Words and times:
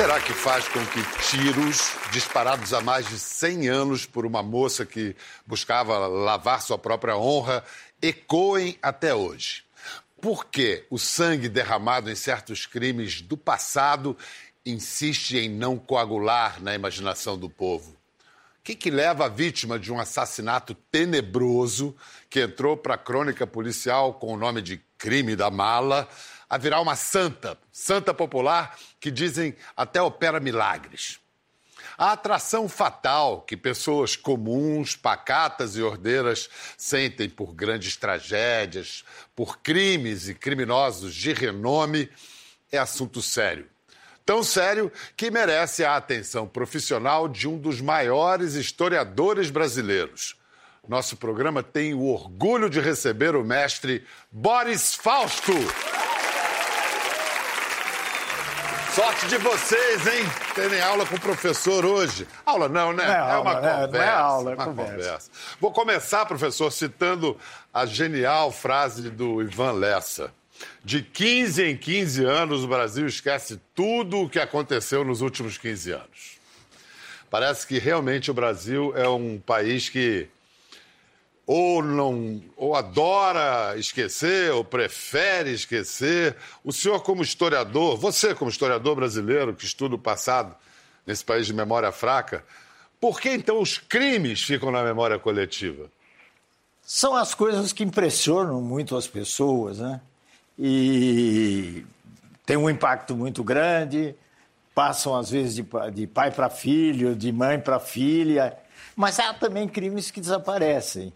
será 0.00 0.18
que 0.18 0.32
faz 0.32 0.66
com 0.66 0.80
que 0.86 1.02
tiros 1.28 1.92
disparados 2.10 2.72
há 2.72 2.80
mais 2.80 3.06
de 3.06 3.18
100 3.18 3.68
anos 3.68 4.06
por 4.06 4.24
uma 4.24 4.42
moça 4.42 4.86
que 4.86 5.14
buscava 5.46 6.06
lavar 6.06 6.62
sua 6.62 6.78
própria 6.78 7.18
honra 7.18 7.62
ecoem 8.00 8.78
até 8.80 9.14
hoje? 9.14 9.62
Por 10.18 10.46
que 10.46 10.86
o 10.88 10.98
sangue 10.98 11.50
derramado 11.50 12.10
em 12.10 12.14
certos 12.14 12.64
crimes 12.64 13.20
do 13.20 13.36
passado 13.36 14.16
insiste 14.64 15.36
em 15.36 15.50
não 15.50 15.76
coagular 15.76 16.62
na 16.62 16.74
imaginação 16.74 17.36
do 17.36 17.50
povo? 17.50 17.90
O 17.90 18.62
que, 18.64 18.74
que 18.74 18.90
leva 18.90 19.26
a 19.26 19.28
vítima 19.28 19.78
de 19.78 19.92
um 19.92 20.00
assassinato 20.00 20.74
tenebroso 20.90 21.94
que 22.30 22.40
entrou 22.40 22.74
para 22.74 22.94
a 22.94 22.98
crônica 22.98 23.46
policial 23.46 24.14
com 24.14 24.32
o 24.32 24.38
nome 24.38 24.62
de 24.62 24.80
crime 24.96 25.36
da 25.36 25.50
mala 25.50 26.08
a 26.50 26.58
virar 26.58 26.80
uma 26.80 26.96
santa, 26.96 27.56
santa 27.70 28.12
popular 28.12 28.76
que 28.98 29.10
dizem 29.10 29.54
até 29.76 30.02
opera 30.02 30.40
milagres? 30.40 31.20
A 31.96 32.12
atração 32.12 32.68
fatal 32.68 33.42
que 33.42 33.56
pessoas 33.56 34.16
comuns, 34.16 34.96
pacatas 34.96 35.76
e 35.76 35.82
ordeiras 35.82 36.48
sentem 36.76 37.28
por 37.28 37.54
grandes 37.54 37.96
tragédias, 37.96 39.04
por 39.36 39.58
crimes 39.58 40.28
e 40.28 40.34
criminosos 40.34 41.14
de 41.14 41.32
renome, 41.32 42.10
é 42.72 42.78
assunto 42.78 43.22
sério. 43.22 43.68
Tão 44.24 44.42
sério 44.42 44.92
que 45.16 45.30
merece 45.30 45.84
a 45.84 45.96
atenção 45.96 46.46
profissional 46.46 47.28
de 47.28 47.48
um 47.48 47.58
dos 47.58 47.80
maiores 47.80 48.54
historiadores 48.54 49.50
brasileiros. 49.50 50.36
Nosso 50.88 51.16
programa 51.16 51.62
tem 51.62 51.94
o 51.94 52.04
orgulho 52.04 52.70
de 52.70 52.80
receber 52.80 53.36
o 53.36 53.44
mestre 53.44 54.04
Boris 54.32 54.94
Fausto. 54.94 55.52
Sorte 58.94 59.28
de 59.28 59.36
vocês, 59.38 60.06
hein? 60.06 60.24
Terem 60.52 60.80
aula 60.80 61.06
com 61.06 61.14
o 61.14 61.20
professor 61.20 61.86
hoje. 61.86 62.26
Aula 62.44 62.68
não, 62.68 62.92
né? 62.92 63.04
Não 63.04 63.12
é, 63.12 63.16
é 63.16 63.20
aula, 63.20 63.40
uma 63.40 63.54
conversa. 63.54 63.86
Não 63.86 64.00
é 64.00 64.08
aula, 64.08 64.50
é 64.50 64.54
uma 64.54 64.64
conversa. 64.64 64.92
conversa. 64.92 65.30
Vou 65.60 65.70
começar, 65.70 66.26
professor, 66.26 66.72
citando 66.72 67.38
a 67.72 67.86
genial 67.86 68.50
frase 68.50 69.08
do 69.08 69.40
Ivan 69.42 69.72
Lessa. 69.72 70.32
De 70.84 71.02
15 71.02 71.62
em 71.62 71.76
15 71.76 72.24
anos, 72.24 72.64
o 72.64 72.68
Brasil 72.68 73.06
esquece 73.06 73.60
tudo 73.76 74.22
o 74.22 74.28
que 74.28 74.40
aconteceu 74.40 75.04
nos 75.04 75.20
últimos 75.20 75.56
15 75.56 75.92
anos. 75.92 76.40
Parece 77.30 77.66
que 77.68 77.78
realmente 77.78 78.28
o 78.28 78.34
Brasil 78.34 78.92
é 78.96 79.08
um 79.08 79.38
país 79.38 79.88
que 79.88 80.28
ou 81.52 81.82
não 81.82 82.40
ou 82.56 82.76
adora 82.76 83.76
esquecer 83.76 84.52
ou 84.52 84.64
prefere 84.64 85.52
esquecer. 85.52 86.36
O 86.62 86.72
senhor 86.72 87.02
como 87.02 87.24
historiador, 87.24 87.96
você 87.96 88.32
como 88.36 88.48
historiador 88.48 88.94
brasileiro 88.94 89.52
que 89.52 89.64
estuda 89.64 89.96
o 89.96 89.98
passado 89.98 90.54
nesse 91.04 91.24
país 91.24 91.48
de 91.48 91.52
memória 91.52 91.90
fraca, 91.90 92.44
por 93.00 93.20
que 93.20 93.30
então 93.30 93.60
os 93.60 93.78
crimes 93.78 94.44
ficam 94.44 94.70
na 94.70 94.84
memória 94.84 95.18
coletiva? 95.18 95.90
São 96.82 97.16
as 97.16 97.34
coisas 97.34 97.72
que 97.72 97.82
impressionam 97.82 98.62
muito 98.62 98.96
as 98.96 99.08
pessoas, 99.08 99.80
né? 99.80 100.00
E 100.56 101.84
tem 102.46 102.56
um 102.56 102.70
impacto 102.70 103.16
muito 103.16 103.42
grande, 103.42 104.14
passam 104.72 105.16
às 105.16 105.30
vezes 105.30 105.56
de, 105.56 105.66
de 105.92 106.06
pai 106.06 106.30
para 106.30 106.48
filho, 106.48 107.16
de 107.16 107.32
mãe 107.32 107.58
para 107.58 107.80
filha, 107.80 108.56
mas 108.94 109.18
há 109.18 109.34
também 109.34 109.66
crimes 109.66 110.12
que 110.12 110.20
desaparecem 110.20 111.12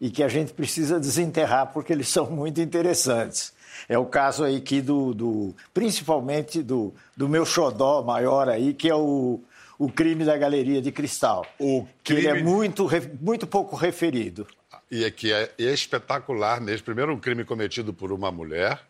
e 0.00 0.10
que 0.10 0.22
a 0.22 0.28
gente 0.28 0.52
precisa 0.52 1.00
desenterrar 1.00 1.72
porque 1.72 1.92
eles 1.92 2.08
são 2.08 2.30
muito 2.30 2.60
interessantes. 2.60 3.52
É 3.88 3.98
o 3.98 4.06
caso 4.06 4.42
aí 4.44 4.60
que 4.60 4.80
do, 4.80 5.12
do 5.14 5.54
principalmente 5.72 6.62
do, 6.62 6.94
do 7.16 7.28
meu 7.28 7.44
xodó 7.44 8.02
maior 8.02 8.48
aí, 8.48 8.72
que 8.74 8.88
é 8.88 8.94
o, 8.94 9.40
o 9.78 9.88
crime 9.90 10.24
da 10.24 10.36
Galeria 10.36 10.80
de 10.80 10.90
Cristal. 10.90 11.46
O 11.58 11.86
que 12.02 12.14
ele 12.14 12.26
é 12.26 12.32
crime- 12.32 12.48
muito, 12.50 12.88
muito 13.20 13.46
pouco 13.46 13.76
referido. 13.76 14.46
E 14.90 15.04
é 15.04 15.10
que 15.10 15.32
é, 15.32 15.50
é 15.58 15.72
espetacular 15.72 16.60
mesmo. 16.60 16.84
Primeiro, 16.84 17.12
um 17.12 17.18
crime 17.18 17.44
cometido 17.44 17.92
por 17.92 18.12
uma 18.12 18.30
mulher, 18.30 18.80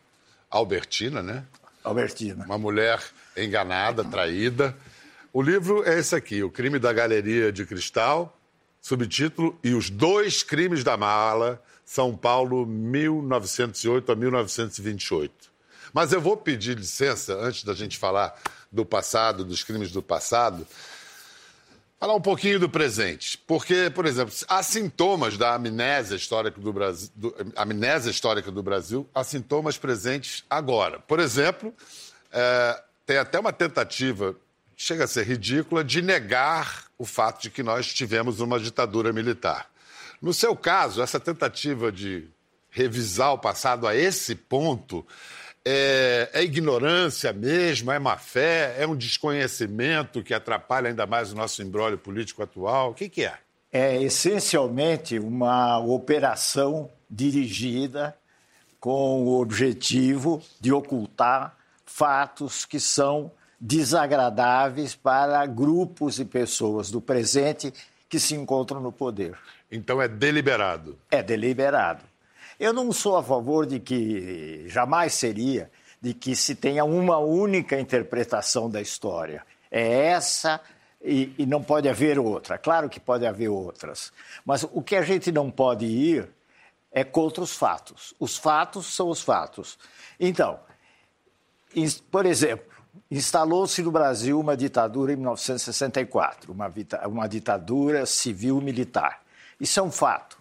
Albertina, 0.49 1.21
né? 1.23 1.43
Albertina. 1.83 2.45
Uma 2.45 2.57
mulher 2.57 3.01
enganada, 3.35 4.03
traída. 4.03 4.75
O 5.33 5.41
livro 5.41 5.83
é 5.87 5.99
esse 5.99 6.15
aqui, 6.15 6.43
O 6.43 6.49
Crime 6.49 6.79
da 6.79 6.91
Galeria 6.93 7.51
de 7.51 7.65
Cristal, 7.65 8.36
subtítulo 8.87 9.59
E 9.61 9.73
os 9.73 9.89
Dois 9.89 10.43
Crimes 10.43 10.81
da 10.81 10.95
Mala, 10.95 11.61
São 11.83 12.15
Paulo, 12.15 12.65
1908 12.65 14.13
a 14.13 14.15
1928. 14.15 15.33
Mas 15.91 16.13
eu 16.13 16.21
vou 16.21 16.37
pedir 16.37 16.77
licença, 16.77 17.33
antes 17.35 17.65
da 17.65 17.73
gente 17.73 17.97
falar 17.97 18.39
do 18.71 18.85
passado, 18.85 19.43
dos 19.43 19.61
crimes 19.61 19.91
do 19.91 20.01
passado, 20.01 20.65
falar 21.99 22.15
um 22.15 22.21
pouquinho 22.21 22.61
do 22.61 22.69
presente. 22.69 23.37
Porque, 23.39 23.91
por 23.93 24.05
exemplo, 24.05 24.33
há 24.47 24.63
sintomas 24.63 25.37
da 25.37 25.55
amnésia 25.55 26.15
histórica 26.15 26.57
do 26.61 26.71
Brasil, 26.71 27.09
do- 27.13 27.35
amnésia 27.57 28.09
histórica 28.09 28.49
do 28.49 28.63
Brasil, 28.63 29.05
há 29.13 29.21
sintomas 29.21 29.77
presentes 29.77 30.45
agora. 30.49 30.97
Por 30.97 31.19
exemplo, 31.19 31.73
é, 32.31 32.81
tem 33.05 33.17
até 33.17 33.37
uma 33.37 33.51
tentativa, 33.51 34.33
chega 34.77 35.05
a 35.05 35.07
ser 35.07 35.25
ridícula, 35.25 35.83
de 35.83 36.03
negar 36.03 36.85
o 36.99 37.03
fato 37.03 37.41
de 37.41 37.49
que 37.49 37.63
nós 37.63 37.91
tivemos 37.91 38.39
uma 38.39 38.59
ditadura 38.59 39.11
militar. 39.11 39.67
No 40.21 40.33
seu 40.33 40.55
caso, 40.55 41.01
essa 41.01 41.19
tentativa 41.19 41.91
de 41.91 42.27
revisar 42.69 43.33
o 43.33 43.39
passado 43.39 43.87
a 43.87 43.95
esse 43.95 44.35
ponto 44.35 45.05
é, 45.65 46.29
é 46.31 46.43
ignorância 46.43 47.33
mesmo, 47.33 47.91
é 47.91 47.97
má 47.97 48.17
fé, 48.17 48.75
é 48.77 48.87
um 48.87 48.95
desconhecimento 48.95 50.23
que 50.23 50.33
atrapalha 50.33 50.89
ainda 50.89 51.07
mais 51.07 51.33
o 51.33 51.35
nosso 51.35 51.61
embrólio 51.63 51.97
político 51.97 52.43
atual? 52.43 52.91
O 52.91 52.93
que, 52.93 53.09
que 53.09 53.25
é? 53.25 53.33
É 53.71 54.01
essencialmente 54.01 55.17
uma 55.17 55.79
operação 55.79 56.89
dirigida 57.09 58.15
com 58.79 59.23
o 59.23 59.41
objetivo 59.41 60.41
de 60.61 60.71
ocultar 60.71 61.57
fatos 61.85 62.63
que 62.63 62.79
são 62.79 63.31
desagradáveis 63.59 64.95
para 64.95 65.45
grupos 65.45 66.19
e 66.19 66.25
pessoas 66.25 66.91
do 66.91 67.01
presente 67.01 67.73
que 68.07 68.19
se 68.19 68.35
encontram 68.35 68.79
no 68.79 68.91
poder. 68.91 69.37
Então 69.71 70.01
é 70.01 70.07
deliberado. 70.07 70.97
É 71.11 71.21
deliberado. 71.21 72.03
Eu 72.59 72.73
não 72.73 72.91
sou 72.91 73.17
a 73.17 73.23
favor 73.23 73.65
de 73.65 73.79
que, 73.79 74.65
jamais 74.67 75.13
seria, 75.13 75.69
de 76.01 76.13
que 76.13 76.35
se 76.35 76.55
tenha 76.55 76.83
uma 76.83 77.17
única 77.17 77.79
interpretação 77.79 78.69
da 78.69 78.81
história. 78.81 79.43
É 79.69 80.07
essa 80.07 80.61
e, 81.03 81.33
e 81.37 81.45
não 81.45 81.61
pode 81.61 81.87
haver 81.89 82.17
outra. 82.17 82.57
Claro 82.57 82.89
que 82.89 82.99
pode 82.99 83.25
haver 83.25 83.49
outras. 83.49 84.11
Mas 84.45 84.63
o 84.63 84.81
que 84.81 84.95
a 84.95 85.01
gente 85.01 85.31
não 85.31 85.51
pode 85.51 85.85
ir 85.85 86.29
é 86.91 87.03
contra 87.03 87.43
os 87.43 87.55
fatos. 87.55 88.15
Os 88.19 88.37
fatos 88.37 88.95
são 88.95 89.09
os 89.09 89.21
fatos. 89.21 89.77
Então, 90.19 90.59
por 92.09 92.25
exemplo, 92.25 92.76
instalou-se 93.09 93.81
no 93.81 93.91
Brasil 93.91 94.39
uma 94.39 94.55
ditadura 94.55 95.13
em 95.13 95.15
1964, 95.15 96.51
uma, 96.51 96.71
uma 97.07 97.27
ditadura 97.27 98.05
civil-militar. 98.05 99.21
Isso 99.59 99.79
é 99.79 99.83
um 99.83 99.91
fato. 99.91 100.37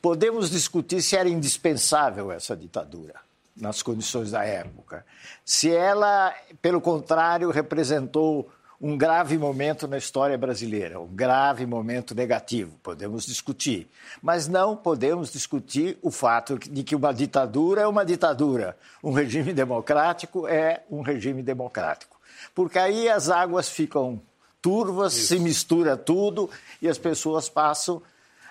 Podemos 0.00 0.50
discutir 0.50 1.00
se 1.02 1.16
era 1.16 1.28
indispensável 1.28 2.30
essa 2.30 2.56
ditadura 2.56 3.14
nas 3.56 3.82
condições 3.82 4.32
da 4.32 4.44
época. 4.44 5.04
Se 5.44 5.74
ela, 5.74 6.34
pelo 6.60 6.80
contrário, 6.80 7.50
representou 7.50 8.50
um 8.84 8.98
grave 8.98 9.38
momento 9.38 9.88
na 9.88 9.96
história 9.96 10.36
brasileira, 10.36 11.00
um 11.00 11.06
grave 11.06 11.64
momento 11.64 12.14
negativo, 12.14 12.78
podemos 12.82 13.24
discutir. 13.24 13.88
Mas 14.20 14.46
não 14.46 14.76
podemos 14.76 15.32
discutir 15.32 15.96
o 16.02 16.10
fato 16.10 16.58
de 16.58 16.84
que 16.84 16.94
uma 16.94 17.10
ditadura 17.10 17.80
é 17.80 17.86
uma 17.86 18.04
ditadura, 18.04 18.76
um 19.02 19.10
regime 19.10 19.54
democrático 19.54 20.46
é 20.46 20.82
um 20.90 21.00
regime 21.00 21.42
democrático. 21.42 22.20
Porque 22.54 22.78
aí 22.78 23.08
as 23.08 23.30
águas 23.30 23.70
ficam 23.70 24.20
turvas, 24.60 25.14
se 25.14 25.38
mistura 25.38 25.96
tudo 25.96 26.50
e 26.82 26.86
as 26.86 26.98
pessoas 26.98 27.48
passam 27.48 28.02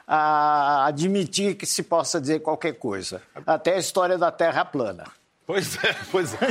a 0.07 0.87
admitir 0.87 1.53
que 1.53 1.67
se 1.67 1.83
possa 1.83 2.19
dizer 2.19 2.39
qualquer 2.39 2.73
coisa. 2.73 3.21
Até 3.45 3.75
a 3.75 3.77
história 3.77 4.17
da 4.17 4.31
Terra 4.31 4.65
plana. 4.65 5.03
Pois 5.53 5.83
é, 5.83 5.95
pois 6.09 6.33
é. 6.33 6.47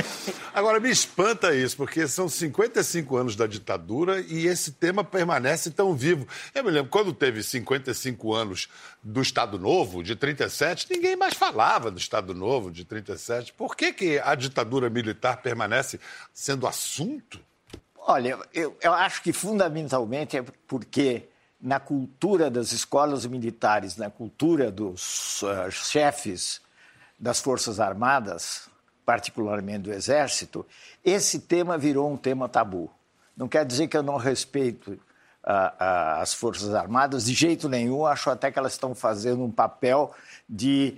Agora, 0.54 0.78
me 0.78 0.88
espanta 0.88 1.52
isso, 1.52 1.76
porque 1.76 2.06
são 2.06 2.28
55 2.28 3.16
anos 3.16 3.34
da 3.34 3.48
ditadura 3.48 4.20
e 4.20 4.46
esse 4.46 4.70
tema 4.70 5.02
permanece 5.02 5.72
tão 5.72 5.92
vivo. 5.92 6.24
Eu 6.54 6.62
me 6.62 6.70
lembro, 6.70 6.88
quando 6.88 7.12
teve 7.12 7.42
55 7.42 8.32
anos 8.32 8.68
do 9.02 9.20
Estado 9.20 9.58
Novo, 9.58 10.04
de 10.04 10.14
37, 10.14 10.86
ninguém 10.88 11.16
mais 11.16 11.34
falava 11.34 11.90
do 11.90 11.98
Estado 11.98 12.32
Novo, 12.32 12.70
de 12.70 12.84
37. 12.84 13.52
Por 13.54 13.74
que, 13.74 13.92
que 13.92 14.20
a 14.20 14.36
ditadura 14.36 14.88
militar 14.88 15.42
permanece 15.42 15.98
sendo 16.32 16.64
assunto? 16.64 17.40
Olha, 17.96 18.38
eu, 18.54 18.76
eu 18.80 18.92
acho 18.92 19.20
que 19.20 19.32
fundamentalmente 19.32 20.36
é 20.36 20.44
porque 20.68 21.28
na 21.60 21.80
cultura 21.80 22.48
das 22.48 22.70
escolas 22.70 23.26
militares, 23.26 23.96
na 23.96 24.10
cultura 24.10 24.70
dos 24.70 25.42
uh, 25.42 25.68
chefes 25.72 26.60
das 27.18 27.40
Forças 27.40 27.80
Armadas, 27.80 28.70
particularmente 29.04 29.80
do 29.80 29.92
Exército, 29.92 30.64
esse 31.04 31.40
tema 31.40 31.76
virou 31.76 32.10
um 32.10 32.16
tema 32.16 32.48
tabu. 32.48 32.90
Não 33.36 33.48
quer 33.48 33.64
dizer 33.64 33.88
que 33.88 33.96
eu 33.96 34.02
não 34.02 34.16
respeito 34.16 34.98
as 35.44 36.32
Forças 36.34 36.74
Armadas, 36.74 37.24
de 37.24 37.34
jeito 37.34 37.68
nenhum. 37.68 38.06
Acho 38.06 38.30
até 38.30 38.50
que 38.50 38.58
elas 38.58 38.72
estão 38.72 38.94
fazendo 38.94 39.42
um 39.42 39.50
papel 39.50 40.14
de 40.48 40.96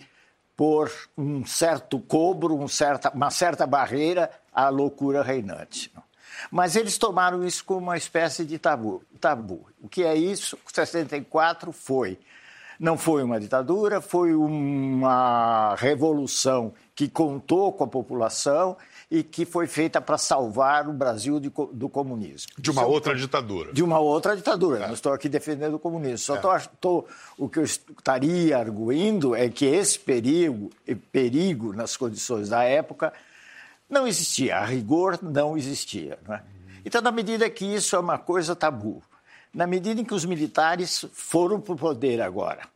pôr 0.56 0.90
um 1.16 1.44
certo 1.44 1.98
cobro, 1.98 2.54
um 2.54 2.68
certa, 2.68 3.10
uma 3.10 3.30
certa 3.30 3.66
barreira 3.66 4.30
à 4.52 4.68
loucura 4.68 5.22
reinante. 5.22 5.92
Mas 6.50 6.76
eles 6.76 6.98
tomaram 6.98 7.44
isso 7.44 7.64
como 7.64 7.80
uma 7.80 7.96
espécie 7.96 8.44
de 8.44 8.58
tabu. 8.58 9.02
tabu. 9.20 9.66
O 9.80 9.88
que 9.88 10.04
é 10.04 10.14
isso? 10.14 10.58
64 10.72 11.72
foi. 11.72 12.18
Não 12.78 12.96
foi 12.96 13.22
uma 13.22 13.38
ditadura, 13.38 14.00
foi 14.00 14.34
uma 14.34 15.74
revolução 15.76 16.72
que 16.94 17.08
contou 17.08 17.72
com 17.72 17.84
a 17.84 17.86
população 17.86 18.76
e 19.10 19.22
que 19.22 19.44
foi 19.44 19.66
feita 19.66 20.00
para 20.00 20.18
salvar 20.18 20.88
o 20.88 20.92
Brasil 20.92 21.38
de, 21.38 21.52
do 21.72 21.88
comunismo. 21.88 22.52
De 22.58 22.70
uma 22.70 22.84
outra 22.84 23.14
ditadura. 23.14 23.72
De 23.72 23.82
uma 23.82 23.98
outra 23.98 24.36
ditadura. 24.36 24.84
É. 24.84 24.86
Não 24.86 24.94
estou 24.94 25.12
aqui 25.12 25.28
defendendo 25.28 25.74
o 25.74 25.78
comunismo. 25.78 26.18
Só 26.18 26.36
é. 26.36 26.62
tô, 26.80 27.04
o 27.38 27.48
que 27.48 27.58
eu 27.58 27.64
estaria 27.64 28.58
arguindo 28.58 29.34
é 29.34 29.48
que 29.48 29.64
esse 29.66 29.98
perigo, 29.98 30.70
perigo 31.12 31.72
nas 31.72 31.96
condições 31.96 32.48
da 32.48 32.64
época 32.64 33.12
não 33.88 34.06
existia. 34.06 34.56
A 34.56 34.64
rigor 34.64 35.18
não 35.22 35.56
existia. 35.56 36.18
É? 36.28 36.40
Então, 36.84 37.00
na 37.00 37.12
medida 37.12 37.48
que 37.48 37.64
isso 37.64 37.96
é 37.96 37.98
uma 37.98 38.18
coisa 38.18 38.54
tabu, 38.54 39.02
na 39.54 39.66
medida 39.66 40.00
em 40.00 40.04
que 40.04 40.14
os 40.14 40.24
militares 40.24 41.06
foram 41.12 41.60
para 41.60 41.74
o 41.74 41.76
poder 41.76 42.20
agora, 42.20 42.68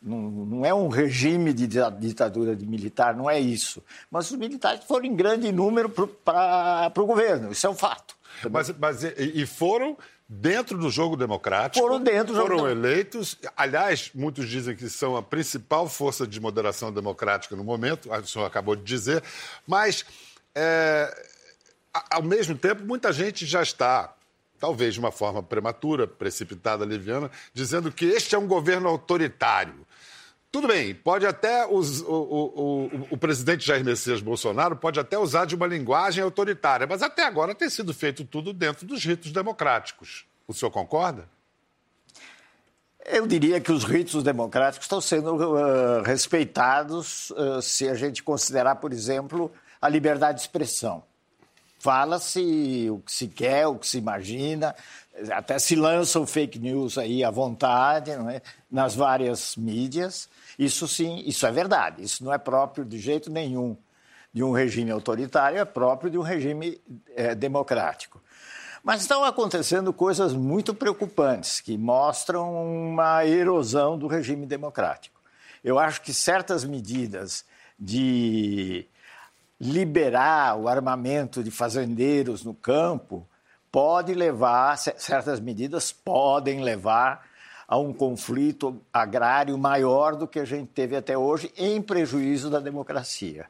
não, 0.00 0.18
não, 0.20 0.64
é 0.64 0.72
um 0.72 0.88
regime 0.88 1.52
de 1.52 1.66
ditadura 1.66 2.54
de 2.54 2.66
militar, 2.66 3.16
não 3.16 3.28
é 3.28 3.40
isso. 3.40 3.82
Mas 4.10 4.30
os 4.30 4.36
militares 4.36 4.84
foram 4.84 5.06
em 5.06 5.16
grande 5.16 5.50
número 5.50 5.88
para 5.88 6.92
o 6.96 7.06
governo, 7.06 7.50
isso 7.50 7.66
é 7.66 7.70
um 7.70 7.74
fato. 7.74 8.16
Mas, 8.48 8.70
mas 8.78 9.02
e 9.02 9.44
foram 9.46 9.96
dentro 10.28 10.76
do 10.76 10.90
jogo 10.90 11.16
democrático. 11.16 11.84
Foram 11.84 12.00
dentro 12.00 12.34
do 12.34 12.34
jogo 12.34 12.48
Foram 12.48 12.68
eleitos. 12.68 13.36
Aliás, 13.56 14.10
muitos 14.14 14.48
dizem 14.48 14.76
que 14.76 14.88
são 14.90 15.16
a 15.16 15.22
principal 15.22 15.88
força 15.88 16.26
de 16.26 16.38
moderação 16.38 16.92
democrática 16.92 17.56
no 17.56 17.64
momento, 17.64 18.10
o 18.12 18.26
senhor 18.26 18.44
acabou 18.44 18.76
de 18.76 18.82
dizer. 18.82 19.22
Mas, 19.66 20.04
é, 20.54 21.26
ao 22.10 22.22
mesmo 22.22 22.56
tempo, 22.56 22.84
muita 22.84 23.12
gente 23.12 23.46
já 23.46 23.62
está 23.62 24.14
talvez 24.58 24.94
de 24.94 25.00
uma 25.00 25.12
forma 25.12 25.42
prematura, 25.42 26.06
precipitada, 26.06 26.84
liviana, 26.84 27.30
dizendo 27.52 27.92
que 27.92 28.06
este 28.06 28.34
é 28.34 28.38
um 28.38 28.46
governo 28.46 28.88
autoritário. 28.88 29.86
Tudo 30.50 30.66
bem, 30.66 30.94
pode 30.94 31.26
até 31.26 31.66
o, 31.66 31.78
o, 31.78 32.14
o, 32.14 33.06
o, 33.10 33.18
presidente 33.18 33.66
Jair 33.66 33.84
Messias 33.84 34.22
Bolsonaro 34.22 34.76
pode 34.76 34.98
até 34.98 35.18
usar 35.18 35.44
de 35.44 35.54
uma 35.54 35.66
linguagem 35.66 36.24
autoritária, 36.24 36.86
mas 36.86 37.02
até 37.02 37.26
agora 37.26 37.54
tem 37.54 37.68
sido 37.68 37.92
feito 37.92 38.24
tudo 38.24 38.54
dentro 38.54 38.86
dos 38.86 39.04
ritos 39.04 39.30
democráticos. 39.30 40.24
O 40.46 40.54
senhor 40.54 40.70
concorda? 40.70 41.28
Eu 43.04 43.26
diria 43.26 43.60
que 43.60 43.70
os 43.70 43.84
ritos 43.84 44.22
democráticos 44.22 44.86
estão 44.86 45.00
sendo 45.02 45.34
uh, 45.36 46.02
respeitados 46.02 47.30
uh, 47.30 47.60
se 47.60 47.86
a 47.86 47.94
gente 47.94 48.22
considerar, 48.22 48.76
por 48.76 48.92
exemplo, 48.92 49.52
a 49.80 49.88
liberdade 49.88 50.38
de 50.38 50.42
expressão. 50.42 51.02
Fala-se 51.78 52.88
o 52.90 52.98
que 52.98 53.12
se 53.12 53.28
quer, 53.28 53.66
o 53.66 53.76
que 53.76 53.86
se 53.86 53.98
imagina, 53.98 54.74
até 55.30 55.58
se 55.58 55.76
lançam 55.76 56.26
fake 56.26 56.58
news 56.58 56.98
aí 56.98 57.22
à 57.22 57.30
vontade, 57.30 58.10
é? 58.10 58.42
nas 58.70 58.94
várias 58.94 59.56
mídias. 59.56 60.28
Isso 60.58 60.88
sim, 60.88 61.22
isso 61.24 61.46
é 61.46 61.52
verdade. 61.52 62.02
Isso 62.02 62.24
não 62.24 62.32
é 62.32 62.38
próprio 62.38 62.84
de 62.84 62.98
jeito 62.98 63.30
nenhum 63.30 63.76
de 64.32 64.42
um 64.42 64.52
regime 64.52 64.90
autoritário, 64.90 65.58
é 65.58 65.64
próprio 65.64 66.10
de 66.10 66.18
um 66.18 66.22
regime 66.22 66.80
é, 67.16 67.34
democrático. 67.34 68.20
Mas 68.82 69.00
estão 69.00 69.24
acontecendo 69.24 69.92
coisas 69.92 70.32
muito 70.32 70.74
preocupantes 70.74 71.60
que 71.60 71.76
mostram 71.76 72.54
uma 72.54 73.24
erosão 73.26 73.98
do 73.98 74.06
regime 74.06 74.46
democrático. 74.46 75.20
Eu 75.64 75.78
acho 75.78 76.00
que 76.02 76.14
certas 76.14 76.64
medidas 76.64 77.44
de 77.78 78.86
liberar 79.60 80.56
o 80.56 80.68
armamento 80.68 81.42
de 81.42 81.50
fazendeiros 81.50 82.44
no 82.44 82.54
campo 82.54 83.26
pode 83.72 84.14
levar, 84.14 84.76
certas 84.76 85.40
medidas 85.40 85.92
podem 85.92 86.62
levar 86.62 87.26
a 87.66 87.76
um 87.76 87.92
conflito 87.92 88.80
agrário 88.92 89.58
maior 89.58 90.16
do 90.16 90.26
que 90.26 90.40
a 90.40 90.44
gente 90.44 90.68
teve 90.68 90.96
até 90.96 91.18
hoje, 91.18 91.52
em 91.56 91.82
prejuízo 91.82 92.48
da 92.48 92.60
democracia. 92.60 93.46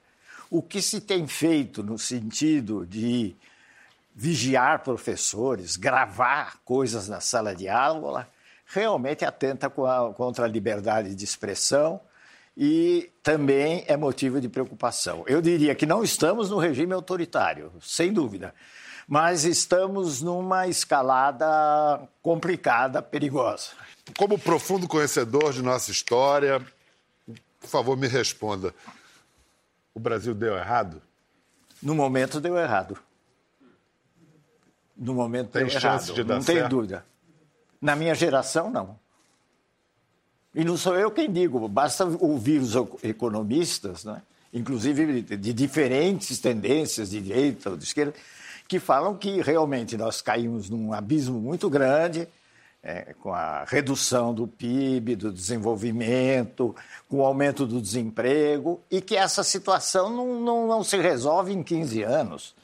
O 0.50 0.60
que 0.60 0.82
se 0.82 1.00
tem 1.00 1.26
feito 1.26 1.82
no 1.82 1.99
sentido 1.99 2.84
de 2.84 3.37
vigiar 4.14 4.82
professores, 4.82 5.76
gravar 5.76 6.58
coisas 6.64 7.08
na 7.08 7.20
sala 7.20 7.55
de 7.55 7.69
aula, 7.69 8.28
realmente 8.66 9.25
atenta 9.25 9.70
contra 9.70 10.46
a 10.46 10.49
liberdade 10.49 11.14
de 11.14 11.25
expressão 11.25 12.00
e 12.58 13.08
também 13.22 13.84
é 13.87 13.96
motivo 13.96 14.40
de 14.40 14.49
preocupação. 14.49 15.25
Eu 15.28 15.40
diria 15.40 15.75
que 15.75 15.87
não 15.87 16.02
estamos 16.02 16.50
no 16.50 16.58
regime 16.58 16.93
autoritário, 16.93 17.72
sem 17.81 18.12
dúvida 18.12 18.52
mas 19.08 19.44
estamos 19.44 20.20
numa 20.20 20.69
escalada 20.69 22.06
complicada, 22.22 23.00
perigosa. 23.00 23.70
Como 24.19 24.38
profundo 24.38 24.87
conhecedor 24.87 25.55
de 25.55 25.62
nossa 25.62 25.90
história, 25.90 26.60
por 27.58 27.69
favor, 27.69 27.96
me 27.96 28.06
responda. 28.06 28.75
O 29.94 29.99
Brasil 29.99 30.34
deu 30.34 30.55
errado? 30.55 31.00
No 31.82 31.94
momento 31.94 32.38
deu 32.38 32.58
errado. 32.58 32.99
No 34.94 35.14
momento 35.14 35.52
tem 35.52 35.62
deu 35.62 35.81
chance 35.81 36.10
errado. 36.10 36.14
de 36.14 36.25
dar 36.25 36.34
não 36.34 36.43
certo? 36.43 36.60
tem 36.60 36.69
dúvida. 36.69 37.06
Na 37.81 37.96
minha 37.96 38.14
geração, 38.14 38.70
não. 38.70 38.99
E 40.55 40.65
não 40.65 40.77
sou 40.77 40.97
eu 40.97 41.11
quem 41.11 41.31
digo, 41.31 41.69
basta 41.69 42.05
ouvir 42.05 42.61
os 42.61 42.75
economistas, 43.03 44.05
né? 44.05 44.23
inclusive 44.53 45.23
de 45.23 45.53
diferentes 45.53 46.39
tendências, 46.39 47.11
de 47.11 47.21
direita 47.21 47.71
ou 47.71 47.77
de 47.77 47.85
esquerda, 47.85 48.15
que 48.67 48.79
falam 48.79 49.17
que 49.17 49.41
realmente 49.41 49.97
nós 49.97 50.21
caímos 50.21 50.69
num 50.69 50.93
abismo 50.93 51.41
muito 51.41 51.69
grande, 51.71 52.29
é, 52.83 53.15
com 53.21 53.33
a 53.33 53.65
redução 53.65 54.33
do 54.33 54.47
PIB, 54.47 55.17
do 55.17 55.33
desenvolvimento, 55.33 56.75
com 57.09 57.19
o 57.19 57.25
aumento 57.25 57.67
do 57.67 57.81
desemprego, 57.81 58.81
e 58.91 59.01
que 59.01 59.17
essa 59.17 59.43
situação 59.43 60.11
não, 60.11 60.41
não, 60.41 60.67
não 60.67 60.84
se 60.84 60.96
resolve 60.96 61.53
em 61.53 61.63
15 61.63 62.03
anos. 62.03 62.55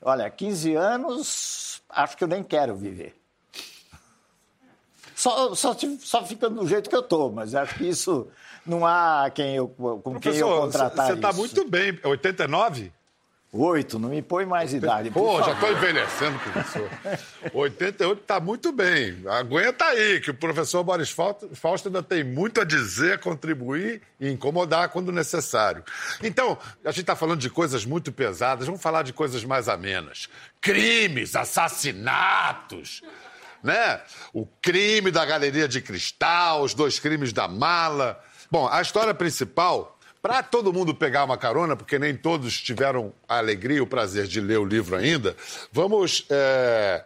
Olha, 0.00 0.30
15 0.30 0.74
anos, 0.74 1.82
acho 1.88 2.16
que 2.16 2.24
eu 2.24 2.28
nem 2.28 2.42
quero 2.42 2.76
viver. 2.76 3.14
Só, 5.24 5.54
só, 5.54 5.74
só 6.00 6.22
ficando 6.22 6.60
do 6.60 6.68
jeito 6.68 6.90
que 6.90 6.94
eu 6.94 7.00
estou, 7.00 7.32
mas 7.32 7.54
acho 7.54 7.76
que 7.76 7.88
isso 7.88 8.28
não 8.66 8.84
há 8.84 9.30
quem 9.34 9.56
eu, 9.56 9.68
com 9.68 9.98
Professor, 9.98 10.20
quem 10.20 10.38
eu 10.38 10.48
contratar 10.48 11.06
Você 11.06 11.12
está 11.14 11.32
muito 11.32 11.66
bem. 11.66 11.98
89? 12.04 12.92
Oito, 13.50 13.98
não 13.98 14.10
me 14.10 14.20
põe 14.20 14.44
mais 14.44 14.74
idade. 14.74 15.10
Pô, 15.10 15.42
já 15.42 15.52
estou 15.52 15.72
envelhecendo, 15.72 16.38
professor. 16.40 16.90
88 17.54 18.20
está 18.20 18.38
muito 18.38 18.70
bem. 18.70 19.16
Aguenta 19.26 19.86
aí, 19.86 20.20
que 20.20 20.30
o 20.30 20.34
professor 20.34 20.84
Boris 20.84 21.08
Fausto 21.08 21.88
ainda 21.88 22.02
tem 22.02 22.22
muito 22.22 22.60
a 22.60 22.64
dizer, 22.64 23.18
contribuir 23.20 24.02
e 24.20 24.28
incomodar 24.28 24.90
quando 24.90 25.10
necessário. 25.10 25.82
Então, 26.22 26.58
a 26.84 26.90
gente 26.90 27.00
está 27.00 27.16
falando 27.16 27.40
de 27.40 27.48
coisas 27.48 27.86
muito 27.86 28.12
pesadas, 28.12 28.66
vamos 28.66 28.82
falar 28.82 29.04
de 29.04 29.14
coisas 29.14 29.42
mais 29.42 29.70
amenas. 29.70 30.28
Crimes, 30.60 31.34
assassinatos, 31.34 33.02
né? 33.64 34.00
O 34.32 34.46
crime 34.60 35.10
da 35.10 35.24
Galeria 35.24 35.66
de 35.66 35.80
Cristal, 35.80 36.62
os 36.62 36.74
dois 36.74 36.98
crimes 36.98 37.32
da 37.32 37.48
mala. 37.48 38.22
Bom, 38.50 38.68
a 38.68 38.82
história 38.82 39.14
principal 39.14 39.98
para 40.20 40.42
todo 40.42 40.72
mundo 40.72 40.94
pegar 40.94 41.24
uma 41.24 41.36
carona, 41.36 41.76
porque 41.76 41.98
nem 41.98 42.16
todos 42.16 42.60
tiveram 42.60 43.12
a 43.28 43.38
alegria 43.38 43.78
e 43.78 43.80
o 43.80 43.86
prazer 43.86 44.26
de 44.26 44.40
ler 44.40 44.58
o 44.58 44.64
livro 44.64 44.96
ainda, 44.96 45.36
vamos 45.70 46.24
é, 46.30 47.04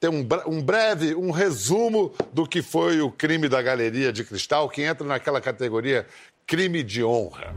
ter 0.00 0.08
um, 0.08 0.26
um, 0.46 0.60
breve, 0.60 1.14
um 1.14 1.30
resumo 1.30 2.12
do 2.32 2.44
que 2.44 2.60
foi 2.60 3.00
o 3.00 3.10
crime 3.10 3.48
da 3.48 3.62
Galeria 3.62 4.12
de 4.12 4.24
Cristal, 4.24 4.68
que 4.68 4.82
entra 4.82 5.06
naquela 5.06 5.40
categoria 5.40 6.06
crime 6.44 6.82
de 6.82 7.04
honra. 7.04 7.54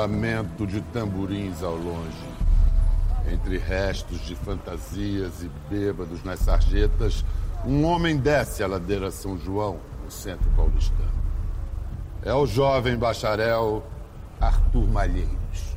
Lamento 0.00 0.66
de 0.66 0.80
tamborins 0.80 1.62
ao 1.62 1.76
longe 1.76 2.24
entre 3.30 3.58
restos 3.58 4.18
de 4.20 4.34
fantasias 4.34 5.42
e 5.42 5.50
bêbados 5.68 6.24
nas 6.24 6.38
sarjetas, 6.38 7.22
um 7.66 7.84
homem 7.84 8.16
desce 8.16 8.62
a 8.62 8.66
ladeira 8.66 9.10
São 9.10 9.36
João, 9.36 9.76
no 10.02 10.10
centro 10.10 10.48
paulistano. 10.56 11.12
É 12.22 12.32
o 12.32 12.46
jovem 12.46 12.96
bacharel 12.96 13.84
Arthur 14.40 14.88
Malheiros. 14.88 15.76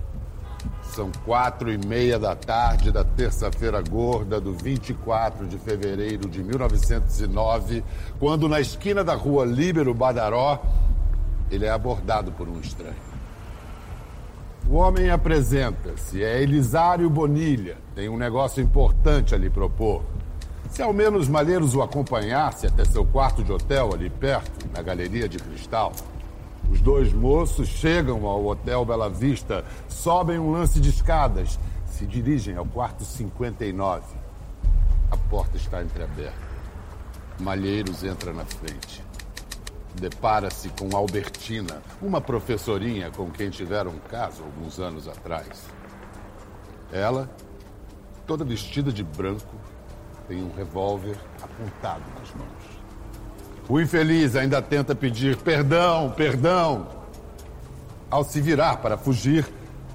São 0.84 1.12
quatro 1.26 1.70
e 1.70 1.78
meia 1.78 2.18
da 2.18 2.34
tarde 2.34 2.94
da 2.94 3.04
terça-feira 3.04 3.82
gorda 3.82 4.40
do 4.40 4.54
24 4.54 5.46
de 5.48 5.58
fevereiro 5.58 6.30
de 6.30 6.42
1909, 6.42 7.84
quando 8.22 8.48
na 8.48 8.62
esquina 8.62 9.04
da 9.04 9.16
rua 9.16 9.44
Líbero 9.44 9.94
Badaró, 9.94 10.64
ele 11.52 11.66
é 11.66 11.70
abordado 11.70 12.32
por 12.32 12.48
um 12.48 12.62
estranho. 12.62 13.13
O 14.70 14.76
homem 14.76 15.10
apresenta-se, 15.10 16.24
é 16.24 16.42
Elisário 16.42 17.10
Bonilha. 17.10 17.78
Tem 17.94 18.08
um 18.08 18.18
negócio 18.18 18.64
importante 18.64 19.36
a 19.36 19.38
lhe 19.38 19.50
propor. 19.50 20.04
Se 20.70 20.82
ao 20.82 20.94
menos 20.94 21.28
Malheiros 21.28 21.76
o 21.76 21.82
acompanhasse 21.82 22.66
até 22.66 22.86
seu 22.86 23.06
quarto 23.06 23.44
de 23.44 23.52
hotel 23.52 23.94
ali 23.94 24.10
perto, 24.10 24.66
na 24.74 24.82
Galeria 24.82 25.28
de 25.28 25.38
Cristal. 25.38 25.92
Os 26.72 26.82
dois 26.82 27.14
moços 27.14 27.68
chegam 27.68 28.26
ao 28.26 28.46
Hotel 28.46 28.86
Bela 28.86 29.10
Vista, 29.10 29.66
sobem 29.88 30.40
um 30.40 30.52
lance 30.52 30.80
de 30.80 30.90
escadas, 30.90 31.60
se 31.86 32.06
dirigem 32.06 32.56
ao 32.56 32.66
quarto 32.66 33.04
59. 33.04 34.04
A 35.12 35.18
porta 35.18 35.58
está 35.58 35.84
entreaberta. 35.84 36.54
Malheiros 37.40 38.04
entra 38.04 38.32
na 38.32 38.46
frente 38.46 39.04
depara-se 40.00 40.70
com 40.70 40.96
Albertina, 40.96 41.82
uma 42.02 42.20
professorinha 42.20 43.12
com 43.12 43.30
quem 43.30 43.50
tiveram 43.50 43.92
um 43.92 44.00
caso 44.00 44.44
alguns 44.44 44.80
anos 44.80 45.08
atrás. 45.08 45.66
Ela, 46.92 47.30
toda 48.26 48.44
vestida 48.44 48.92
de 48.92 49.04
branco, 49.04 49.56
tem 50.28 50.44
um 50.44 50.54
revólver 50.54 51.18
apontado 51.42 52.04
nas 52.20 52.34
mãos. 52.34 52.84
O 53.68 53.80
infeliz 53.80 54.36
ainda 54.36 54.62
tenta 54.62 54.94
pedir 54.94 55.38
perdão, 55.38 56.12
perdão. 56.12 56.88
Ao 58.10 58.24
se 58.24 58.42
virar 58.42 58.78
para 58.78 58.98
fugir, 58.98 59.48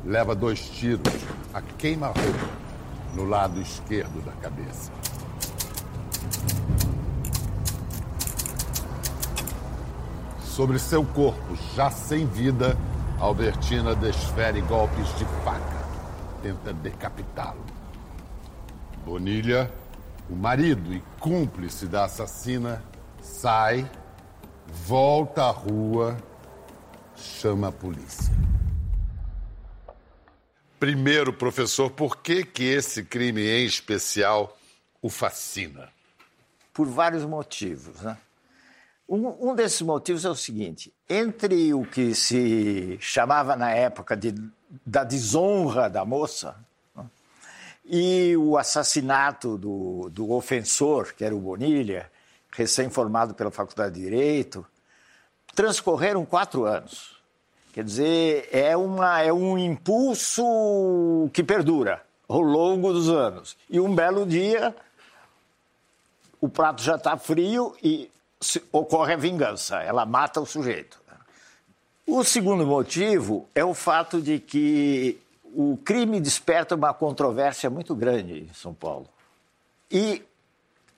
leva 0.04 0.34
dois 0.34 0.60
tiros 0.70 1.12
a 1.52 1.60
queima-roupa 1.60 2.48
no 3.14 3.24
lado 3.24 3.60
esquerdo 3.60 4.24
da 4.24 4.32
cabeça. 4.32 4.90
Sobre 10.58 10.76
seu 10.76 11.04
corpo, 11.04 11.54
já 11.76 11.88
sem 11.88 12.26
vida, 12.26 12.76
Albertina 13.20 13.94
desfere 13.94 14.60
golpes 14.62 15.06
de 15.16 15.24
faca. 15.44 15.86
Tenta 16.42 16.72
decapitá-lo. 16.72 17.64
Bonilha, 19.04 19.72
o 20.28 20.34
marido 20.34 20.92
e 20.92 21.00
cúmplice 21.20 21.86
da 21.86 22.06
assassina, 22.06 22.82
sai, 23.22 23.88
volta 24.66 25.44
à 25.44 25.50
rua, 25.52 26.16
chama 27.14 27.68
a 27.68 27.72
polícia. 27.72 28.34
Primeiro, 30.80 31.32
professor, 31.32 31.88
por 31.88 32.16
que, 32.16 32.44
que 32.44 32.64
esse 32.64 33.04
crime 33.04 33.42
em 33.42 33.64
especial 33.64 34.58
o 35.00 35.08
fascina? 35.08 35.88
Por 36.74 36.88
vários 36.88 37.24
motivos, 37.24 38.02
né? 38.02 38.18
Um, 39.08 39.50
um, 39.50 39.54
desses 39.54 39.80
motivos 39.80 40.24
é 40.24 40.28
o 40.28 40.34
seguinte: 40.34 40.92
entre 41.08 41.72
o 41.72 41.82
que 41.82 42.14
se 42.14 42.98
chamava 43.00 43.56
na 43.56 43.70
época 43.70 44.14
de, 44.14 44.34
da 44.84 45.02
desonra 45.02 45.88
da 45.88 46.04
moça 46.04 46.54
né, 46.94 47.06
e 47.84 48.36
o 48.36 48.58
assassinato 48.58 49.56
do, 49.56 50.10
do 50.10 50.30
ofensor, 50.32 51.14
que 51.14 51.24
era 51.24 51.34
o 51.34 51.40
Bonilha, 51.40 52.10
recém-formado 52.50 53.34
pela 53.34 53.50
Faculdade 53.50 53.94
de 53.94 54.02
Direito, 54.02 54.66
transcorreram 55.54 56.26
quatro 56.26 56.66
anos. 56.66 57.16
Quer 57.72 57.84
dizer, 57.84 58.48
é, 58.52 58.76
uma, 58.76 59.22
é 59.22 59.32
um 59.32 59.56
impulso 59.56 61.30
que 61.32 61.42
perdura 61.42 62.02
ao 62.28 62.40
longo 62.40 62.92
dos 62.92 63.08
anos. 63.08 63.56
E 63.70 63.80
um 63.80 63.94
belo 63.94 64.26
dia, 64.26 64.74
o 66.40 66.48
prato 66.48 66.82
já 66.82 66.96
está 66.96 67.16
frio 67.16 67.74
e 67.82 68.10
ocorre 68.72 69.14
a 69.14 69.16
vingança, 69.16 69.82
ela 69.82 70.06
mata 70.06 70.40
o 70.40 70.46
sujeito. 70.46 70.98
O 72.06 72.24
segundo 72.24 72.66
motivo 72.66 73.48
é 73.54 73.62
o 73.64 73.74
fato 73.74 74.22
de 74.22 74.38
que 74.38 75.20
o 75.44 75.76
crime 75.84 76.20
desperta 76.20 76.74
uma 76.74 76.94
controvérsia 76.94 77.68
muito 77.68 77.94
grande 77.94 78.44
em 78.50 78.54
São 78.54 78.72
Paulo. 78.72 79.06
E 79.90 80.22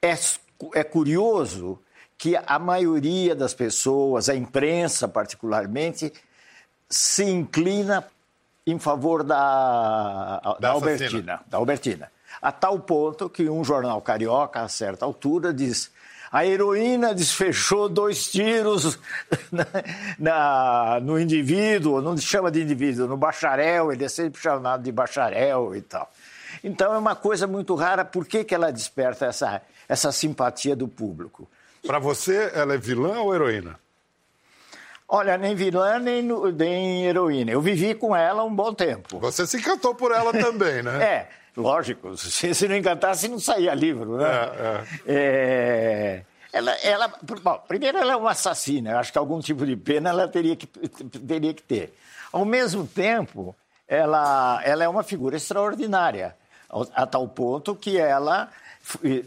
é, 0.00 0.14
é 0.74 0.84
curioso 0.84 1.80
que 2.16 2.36
a 2.36 2.58
maioria 2.58 3.34
das 3.34 3.54
pessoas, 3.54 4.28
a 4.28 4.34
imprensa 4.34 5.08
particularmente, 5.08 6.12
se 6.88 7.24
inclina 7.24 8.06
em 8.66 8.78
favor 8.78 9.24
da, 9.24 10.38
da, 10.38 10.54
da 10.60 10.70
Albertina, 10.70 11.40
da 11.46 11.56
Albertina. 11.56 12.12
A 12.40 12.52
tal 12.52 12.78
ponto 12.78 13.28
que 13.28 13.48
um 13.48 13.64
jornal 13.64 14.00
carioca, 14.00 14.60
a 14.60 14.68
certa 14.68 15.04
altura, 15.04 15.52
diz 15.52 15.90
a 16.32 16.46
heroína 16.46 17.14
desfechou 17.14 17.88
dois 17.88 18.30
tiros 18.30 18.98
na, 19.50 19.66
na, 20.18 21.00
no 21.00 21.18
indivíduo, 21.18 22.00
não 22.00 22.16
chama 22.16 22.50
de 22.50 22.62
indivíduo, 22.62 23.08
no 23.08 23.16
bacharel, 23.16 23.92
ele 23.92 24.04
é 24.04 24.08
sempre 24.08 24.40
chamado 24.40 24.82
de 24.82 24.92
bacharel 24.92 25.74
e 25.74 25.82
tal. 25.82 26.10
Então 26.62 26.94
é 26.94 26.98
uma 26.98 27.16
coisa 27.16 27.46
muito 27.46 27.74
rara, 27.74 28.04
por 28.04 28.26
que, 28.26 28.44
que 28.44 28.54
ela 28.54 28.70
desperta 28.70 29.26
essa, 29.26 29.62
essa 29.88 30.12
simpatia 30.12 30.76
do 30.76 30.86
público? 30.86 31.48
Para 31.86 31.98
você, 31.98 32.50
ela 32.54 32.74
é 32.74 32.78
vilã 32.78 33.20
ou 33.20 33.34
heroína? 33.34 33.78
Olha, 35.08 35.36
nem 35.36 35.56
vilã, 35.56 35.98
nem, 35.98 36.22
nem 36.54 37.06
heroína. 37.06 37.50
Eu 37.50 37.60
vivi 37.60 37.94
com 37.94 38.14
ela 38.14 38.44
um 38.44 38.54
bom 38.54 38.72
tempo. 38.72 39.18
Você 39.18 39.44
se 39.44 39.56
encantou 39.56 39.92
por 39.92 40.12
ela 40.12 40.32
também, 40.32 40.84
né? 40.84 41.02
é, 41.02 41.28
lógico. 41.56 42.16
Se, 42.18 42.54
se 42.54 42.68
não 42.68 42.76
encantasse, 42.76 43.28
não 43.28 43.38
saía 43.38 43.74
livro, 43.74 44.16
né? 44.16 44.24
É, 44.26 44.84
é. 45.06 46.22
Ela, 46.52 46.72
ela, 46.82 47.12
bom, 47.42 47.62
primeiro, 47.68 47.98
ela 47.98 48.12
é 48.12 48.16
uma 48.16 48.32
assassina. 48.32 48.90
Eu 48.90 48.98
acho 48.98 49.12
que 49.12 49.18
algum 49.18 49.38
tipo 49.40 49.64
de 49.64 49.76
pena 49.76 50.10
ela 50.10 50.26
teria 50.26 50.56
que, 50.56 50.66
teria 50.66 51.54
que 51.54 51.62
ter. 51.62 51.94
Ao 52.32 52.44
mesmo 52.44 52.86
tempo, 52.86 53.54
ela, 53.86 54.60
ela 54.64 54.84
é 54.84 54.88
uma 54.88 55.02
figura 55.02 55.36
extraordinária, 55.36 56.36
a 56.94 57.06
tal 57.06 57.28
ponto 57.28 57.74
que 57.74 57.98
ela 57.98 58.48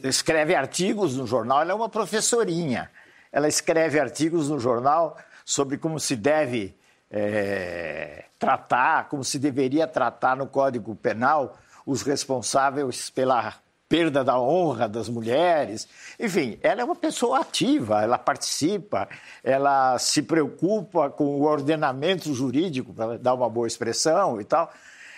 escreve 0.03 0.53
artigos 0.53 1.15
no 1.15 1.25
jornal. 1.25 1.61
Ela 1.61 1.71
é 1.71 1.75
uma 1.75 1.89
professorinha. 1.89 2.89
Ela 3.31 3.47
escreve 3.47 3.99
artigos 3.99 4.49
no 4.49 4.59
jornal 4.59 5.17
sobre 5.45 5.77
como 5.77 5.99
se 5.99 6.15
deve 6.15 6.75
é, 7.09 8.25
tratar, 8.39 9.07
como 9.07 9.23
se 9.23 9.39
deveria 9.39 9.87
tratar 9.87 10.35
no 10.35 10.47
Código 10.47 10.95
Penal 10.95 11.57
os 11.85 12.01
responsáveis 12.01 13.09
pela 13.09 13.53
perda 13.93 14.23
da 14.23 14.39
honra 14.39 14.89
das 14.89 15.07
mulheres. 15.07 15.87
Enfim, 16.19 16.57
ela 16.63 16.81
é 16.81 16.83
uma 16.83 16.95
pessoa 16.95 17.41
ativa, 17.41 18.01
ela 18.01 18.17
participa, 18.17 19.07
ela 19.43 19.99
se 19.99 20.23
preocupa 20.23 21.11
com 21.11 21.25
o 21.25 21.43
ordenamento 21.43 22.33
jurídico, 22.33 22.91
para 22.91 23.19
dar 23.19 23.35
uma 23.35 23.47
boa 23.47 23.67
expressão 23.67 24.41
e 24.41 24.45
tal. 24.45 24.73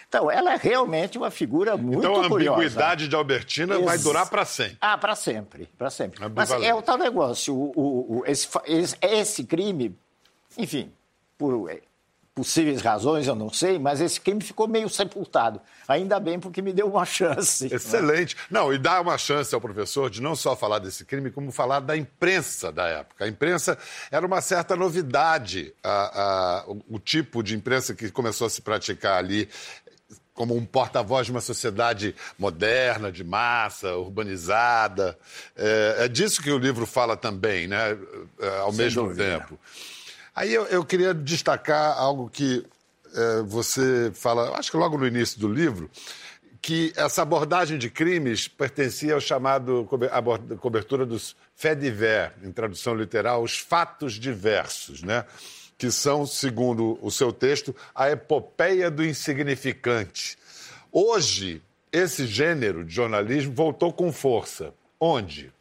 Então, 0.09 0.29
ela 0.29 0.53
é 0.53 0.57
realmente 0.57 1.17
uma 1.17 1.31
figura 1.31 1.77
muito 1.77 2.01
curiosa. 2.01 2.17
Então, 2.17 2.25
a 2.25 2.29
curiosa. 2.29 2.59
ambiguidade 2.59 3.07
de 3.07 3.15
Albertina 3.15 3.75
Ex 3.75 3.85
vai 3.85 3.97
durar 3.97 4.29
para 4.29 4.43
sempre. 4.43 4.77
Ah, 4.81 4.97
para 4.97 5.15
sempre, 5.15 5.69
para 5.77 5.89
sempre. 5.89 6.19
Mas 6.33 6.51
é 6.51 6.73
o 6.73 6.81
tal 6.81 6.97
negócio, 6.97 7.55
o, 7.55 7.71
o, 7.75 8.17
o, 8.19 8.23
esse, 8.25 8.47
esse 9.01 9.43
crime, 9.45 9.97
enfim, 10.57 10.91
por 11.37 11.71
possíveis 12.35 12.81
razões, 12.81 13.25
eu 13.27 13.33
não 13.33 13.49
sei, 13.49 13.79
mas 13.79 14.01
esse 14.01 14.19
crime 14.19 14.41
ficou 14.41 14.67
meio 14.67 14.89
sepultado. 14.89 15.61
Ainda 15.87 16.19
bem, 16.19 16.37
porque 16.37 16.61
me 16.61 16.73
deu 16.73 16.87
uma 16.87 17.05
chance. 17.07 17.73
Excelente. 17.73 18.35
Né? 18.35 18.41
Não, 18.51 18.73
e 18.73 18.77
dá 18.77 18.99
uma 18.99 19.17
chance 19.17 19.55
ao 19.55 19.61
professor 19.61 20.09
de 20.09 20.21
não 20.21 20.35
só 20.35 20.53
falar 20.53 20.79
desse 20.79 21.05
crime, 21.05 21.31
como 21.31 21.49
falar 21.49 21.79
da 21.79 21.95
imprensa 21.95 22.73
da 22.73 22.85
época. 22.87 23.23
A 23.23 23.27
imprensa 23.29 23.77
era 24.11 24.25
uma 24.25 24.41
certa 24.41 24.75
novidade, 24.75 25.73
a, 25.81 26.21
a, 26.21 26.65
o, 26.67 26.81
o 26.89 26.99
tipo 26.99 27.41
de 27.41 27.55
imprensa 27.55 27.95
que 27.95 28.11
começou 28.11 28.47
a 28.47 28.49
se 28.49 28.61
praticar 28.61 29.17
ali 29.17 29.47
como 30.33 30.53
um 30.53 30.65
porta-voz 30.65 31.27
de 31.27 31.31
uma 31.31 31.39
sociedade 31.39 32.13
moderna, 32.37 33.09
de 33.09 33.23
massa, 33.23 33.95
urbanizada. 33.95 35.17
É, 35.55 35.95
é, 35.99 36.07
disso 36.09 36.43
que 36.43 36.51
o 36.51 36.57
livro 36.57 36.85
fala 36.85 37.15
também, 37.15 37.67
né? 37.67 37.97
É, 38.41 38.57
ao 38.59 38.73
Sem 38.73 38.83
mesmo 38.83 39.03
dúvida. 39.03 39.39
tempo. 39.39 39.57
Aí 40.35 40.53
eu, 40.53 40.65
eu 40.65 40.83
queria 40.83 41.13
destacar 41.13 41.97
algo 41.97 42.29
que 42.29 42.65
é, 43.13 43.41
você 43.43 44.11
fala, 44.13 44.57
acho 44.57 44.69
que 44.69 44.77
logo 44.77 44.97
no 44.97 45.07
início 45.07 45.39
do 45.39 45.47
livro, 45.47 45.89
que 46.61 46.91
essa 46.95 47.21
abordagem 47.21 47.77
de 47.77 47.89
crimes 47.89 48.47
pertencia 48.47 49.13
ao 49.13 49.21
chamado 49.21 49.87
cobertura 50.59 51.05
dos 51.05 51.35
faits 51.55 51.81
divers, 51.81 52.33
em 52.43 52.51
tradução 52.51 52.95
literal, 52.95 53.43
os 53.43 53.57
fatos 53.57 54.13
diversos, 54.13 55.03
né? 55.03 55.25
que 55.77 55.91
são, 55.91 56.25
segundo 56.25 56.97
o 57.01 57.11
seu 57.11 57.31
texto, 57.31 57.75
a 57.93 58.09
epopeia 58.09 58.89
do 58.89 59.05
insignificante. 59.05 60.37
Hoje, 60.91 61.61
esse 61.91 62.25
gênero 62.25 62.83
de 62.83 62.93
jornalismo 62.93 63.53
voltou 63.53 63.93
com 63.93 64.11
força. 64.11 64.73
Onde? 64.99 65.51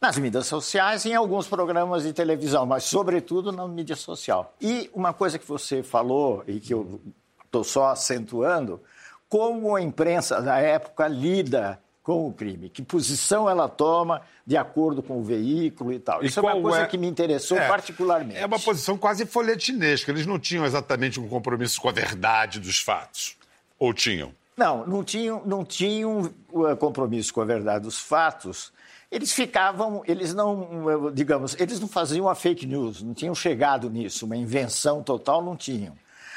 Nas 0.00 0.16
mídias 0.16 0.46
sociais 0.46 1.04
em 1.04 1.14
alguns 1.14 1.46
programas 1.46 2.04
de 2.04 2.12
televisão, 2.12 2.64
mas 2.64 2.84
sobretudo 2.84 3.52
na 3.52 3.68
mídia 3.68 3.94
social. 3.94 4.54
E 4.60 4.90
uma 4.94 5.12
coisa 5.12 5.38
que 5.38 5.46
você 5.46 5.82
falou 5.82 6.42
e 6.46 6.58
que 6.58 6.72
eu 6.72 7.00
estou 7.44 7.62
só 7.62 7.90
acentuando, 7.90 8.80
como 9.28 9.76
a 9.76 9.82
imprensa 9.82 10.40
da 10.40 10.58
época 10.58 11.06
lida 11.06 11.78
com 12.02 12.26
o 12.26 12.32
crime, 12.32 12.70
que 12.70 12.82
posição 12.82 13.48
ela 13.48 13.68
toma 13.68 14.22
de 14.46 14.56
acordo 14.56 15.02
com 15.02 15.18
o 15.18 15.22
veículo 15.22 15.92
e 15.92 15.98
tal. 15.98 16.22
E 16.22 16.26
Isso 16.26 16.40
é 16.40 16.42
uma 16.42 16.60
coisa 16.60 16.80
é... 16.80 16.86
que 16.86 16.96
me 16.96 17.06
interessou 17.06 17.58
é, 17.58 17.68
particularmente. 17.68 18.38
É 18.38 18.46
uma 18.46 18.58
posição 18.58 18.96
quase 18.96 19.26
folhetinesca. 19.26 20.10
Eles 20.10 20.26
não 20.26 20.38
tinham 20.38 20.64
exatamente 20.64 21.20
um 21.20 21.28
compromisso 21.28 21.80
com 21.80 21.90
a 21.90 21.92
verdade 21.92 22.58
dos 22.58 22.80
fatos. 22.80 23.36
Ou 23.78 23.92
tinham? 23.92 24.32
Não, 24.56 24.86
não 24.86 25.04
tinham, 25.04 25.42
não 25.44 25.64
tinham 25.64 26.32
uh, 26.52 26.76
compromisso 26.76 27.32
com 27.32 27.42
a 27.42 27.44
verdade 27.44 27.84
dos 27.84 27.98
fatos. 27.98 28.72
Eles 29.10 29.32
ficavam, 29.32 30.02
eles 30.06 30.32
não, 30.32 31.10
digamos, 31.12 31.56
eles 31.58 31.80
não 31.80 31.88
faziam 31.88 32.28
a 32.28 32.34
fake 32.34 32.64
news, 32.64 33.02
não 33.02 33.12
tinham 33.12 33.34
chegado 33.34 33.90
nisso, 33.90 34.24
uma 34.24 34.36
invenção 34.36 35.02
total 35.02 35.42
não 35.42 35.56
tinham. 35.56 35.96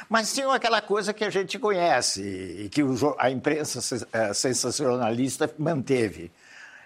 Mas 0.09 0.33
tinham 0.33 0.51
aquela 0.51 0.81
coisa 0.81 1.13
que 1.13 1.23
a 1.23 1.29
gente 1.29 1.59
conhece 1.59 2.21
e 2.21 2.69
que 2.69 2.81
a 3.19 3.29
imprensa 3.29 4.07
eh, 4.11 4.33
sensacionalista 4.33 5.49
manteve. 5.57 6.31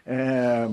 É, 0.06 0.67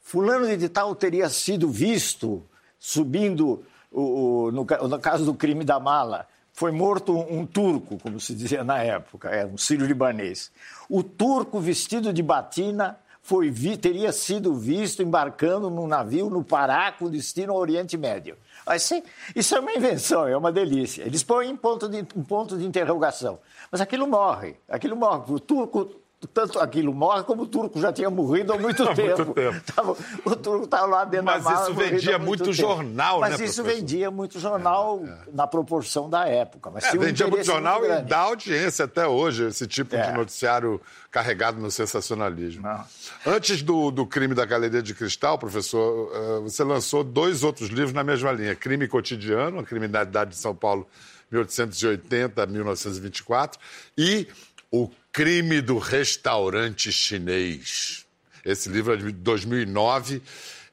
fulano 0.00 0.56
de 0.56 0.68
tal 0.68 0.94
teria 0.94 1.28
sido 1.28 1.68
visto 1.68 2.42
subindo, 2.78 3.64
o, 3.90 4.00
o, 4.46 4.52
no, 4.52 4.64
no, 4.64 4.98
caso 4.98 5.24
do 5.24 5.34
crime 5.34 5.64
da 5.64 5.78
mala, 5.78 6.26
foi 6.52 6.70
morto 6.70 7.16
um, 7.16 7.46
turco, 7.46 7.98
como 7.98 8.20
se 8.20 8.34
dizia 8.34 8.62
na 8.62 8.82
época, 8.82 9.30
era 9.30 9.48
um 9.48 9.56
sírio-libanês. 9.56 10.50
O 10.88 11.02
turco 11.02 11.60
vestido 11.60 12.12
de 12.12 12.22
batina 12.22 12.98
foi, 13.22 13.52
teria 13.80 14.12
sido 14.12 14.52
visto 14.52 15.00
embarcando 15.00 15.70
num 15.70 15.86
navio 15.86 16.28
no 16.28 16.42
Pará 16.42 16.90
com 16.90 17.08
destino 17.08 17.52
ao 17.52 17.58
Oriente 17.60 17.96
Médio. 17.96 18.36
Assim, 18.66 19.00
isso 19.34 19.54
é 19.54 19.60
uma 19.60 19.72
invenção, 19.72 20.26
é 20.26 20.36
uma 20.36 20.50
delícia. 20.50 21.02
Eles 21.04 21.22
põem 21.22 21.50
em 21.50 21.56
ponto 21.56 21.88
de, 21.88 21.98
um 22.16 22.24
ponto 22.24 22.58
de 22.58 22.66
interrogação. 22.66 23.38
Mas 23.70 23.80
aquilo 23.80 24.08
morre, 24.08 24.56
aquilo 24.68 24.96
morre. 24.96 25.32
O 25.32 25.38
turco 25.38 26.01
tanto 26.26 26.58
aquilo 26.58 26.92
morre 26.94 27.24
como 27.24 27.42
o 27.42 27.46
turco 27.46 27.80
já 27.80 27.92
tinha 27.92 28.10
morrido 28.10 28.52
há 28.52 28.58
muito 28.58 28.82
há 28.88 28.94
tempo. 28.94 29.24
Muito 29.24 29.34
tempo. 29.34 29.60
Tava, 29.74 29.96
o 30.24 30.36
turco 30.36 30.64
estava 30.64 30.86
lá 30.86 31.04
dentro 31.04 31.26
Mas 31.26 31.44
da 31.44 31.50
mala. 31.50 31.60
Mas 31.60 31.68
isso 31.68 31.90
vendia 31.90 32.18
muito, 32.18 32.44
muito 32.44 32.52
jornal, 32.52 33.20
Mas 33.20 33.30
né? 33.30 33.36
Mas 33.38 33.50
isso 33.50 33.64
vendia 33.64 34.10
muito 34.10 34.38
jornal 34.38 35.02
é, 35.04 35.08
é. 35.08 35.18
na 35.32 35.46
proporção 35.46 36.08
da 36.08 36.26
época. 36.28 36.70
Mas 36.70 36.84
é, 36.84 36.96
vendia 36.96 37.26
muito 37.26 37.44
jornal 37.44 37.80
muito 37.80 37.92
e 37.92 38.02
dá 38.02 38.18
audiência 38.18 38.84
até 38.84 39.06
hoje, 39.06 39.46
esse 39.46 39.66
tipo 39.66 39.90
de 39.90 40.02
é. 40.02 40.12
noticiário 40.12 40.80
carregado 41.10 41.60
no 41.60 41.70
sensacionalismo. 41.70 42.62
Não. 42.62 42.84
Antes 43.26 43.62
do, 43.62 43.90
do 43.90 44.06
crime 44.06 44.34
da 44.34 44.44
Galeria 44.44 44.82
de 44.82 44.94
Cristal, 44.94 45.38
professor, 45.38 46.10
eh, 46.14 46.40
você 46.40 46.64
lançou 46.64 47.04
dois 47.04 47.44
outros 47.44 47.68
livros 47.68 47.92
na 47.92 48.02
mesma 48.02 48.32
linha: 48.32 48.54
Crime 48.54 48.88
Cotidiano, 48.88 49.58
a 49.60 49.62
Criminalidade 49.62 50.30
de 50.30 50.36
São 50.36 50.54
Paulo, 50.54 50.88
1880 51.30 52.42
a 52.42 52.46
1924, 52.46 53.60
e 53.96 54.26
O 54.74 54.88
Crime 55.12 55.60
do 55.60 55.76
Restaurante 55.76 56.90
Chinês. 56.90 58.06
Esse 58.42 58.70
livro 58.70 58.94
é 58.94 58.96
de 58.96 59.12
2009. 59.12 60.22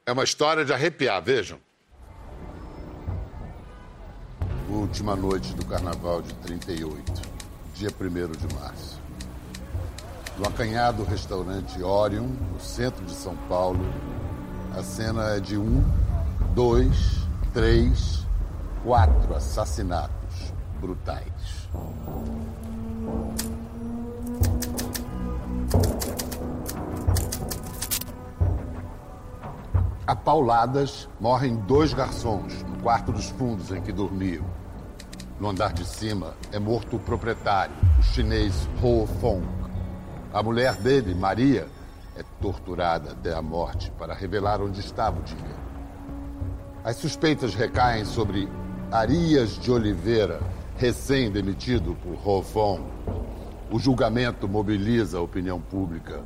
É 0.06 0.12
uma 0.12 0.24
história 0.24 0.64
de 0.64 0.72
arrepiar, 0.72 1.22
vejam. 1.22 1.58
Última 4.70 5.14
noite 5.14 5.52
do 5.52 5.66
carnaval 5.66 6.22
de 6.22 6.32
38, 6.36 7.12
dia 7.74 7.90
1 7.90 8.48
de 8.48 8.54
março. 8.54 8.98
No 10.38 10.48
acanhado 10.48 11.04
restaurante 11.04 11.82
Orion, 11.82 12.28
no 12.54 12.58
centro 12.58 13.04
de 13.04 13.12
São 13.12 13.36
Paulo, 13.50 13.84
a 14.74 14.82
cena 14.82 15.36
é 15.36 15.40
de 15.40 15.58
um, 15.58 15.84
dois, 16.54 16.96
três, 17.52 18.24
quatro 18.82 19.34
assassinatos 19.34 20.54
brutais. 20.80 21.68
A 30.10 30.16
pauladas 30.16 31.08
morrem 31.20 31.54
dois 31.54 31.94
garçons 31.94 32.64
no 32.64 32.82
quarto 32.82 33.12
dos 33.12 33.30
fundos 33.30 33.70
em 33.70 33.80
que 33.80 33.92
dormiam. 33.92 34.44
No 35.38 35.48
andar 35.48 35.72
de 35.72 35.84
cima 35.84 36.34
é 36.50 36.58
morto 36.58 36.96
o 36.96 36.98
proprietário, 36.98 37.72
o 37.96 38.02
chinês 38.02 38.68
Ho 38.82 39.06
Fong. 39.20 39.46
A 40.32 40.42
mulher 40.42 40.74
dele, 40.74 41.14
Maria, 41.14 41.68
é 42.16 42.24
torturada 42.40 43.12
até 43.12 43.32
a 43.32 43.40
morte 43.40 43.92
para 43.92 44.12
revelar 44.12 44.60
onde 44.60 44.80
estava 44.80 45.20
o 45.20 45.22
dinheiro. 45.22 45.60
As 46.82 46.96
suspeitas 46.96 47.54
recaem 47.54 48.04
sobre 48.04 48.48
Arias 48.90 49.50
de 49.58 49.70
Oliveira, 49.70 50.40
recém-demitido 50.76 51.96
por 52.02 52.18
Ho 52.28 52.42
Fong. 52.42 52.82
O 53.72 53.78
julgamento 53.78 54.48
mobiliza 54.48 55.18
a 55.18 55.20
opinião 55.20 55.60
pública 55.60 56.20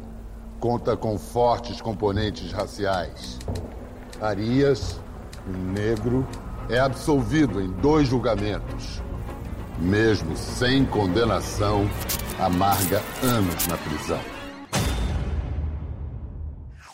conta 0.58 0.96
com 0.96 1.18
fortes 1.18 1.78
componentes 1.78 2.50
raciais. 2.52 3.38
Arias, 4.18 4.98
um 5.46 5.72
negro, 5.72 6.26
é 6.70 6.78
absolvido 6.78 7.60
em 7.60 7.70
dois 7.70 8.08
julgamentos. 8.08 9.02
Mesmo 9.78 10.34
sem 10.38 10.86
condenação, 10.86 11.86
amarga 12.40 13.02
anos 13.22 13.66
na 13.66 13.76
prisão. 13.76 14.43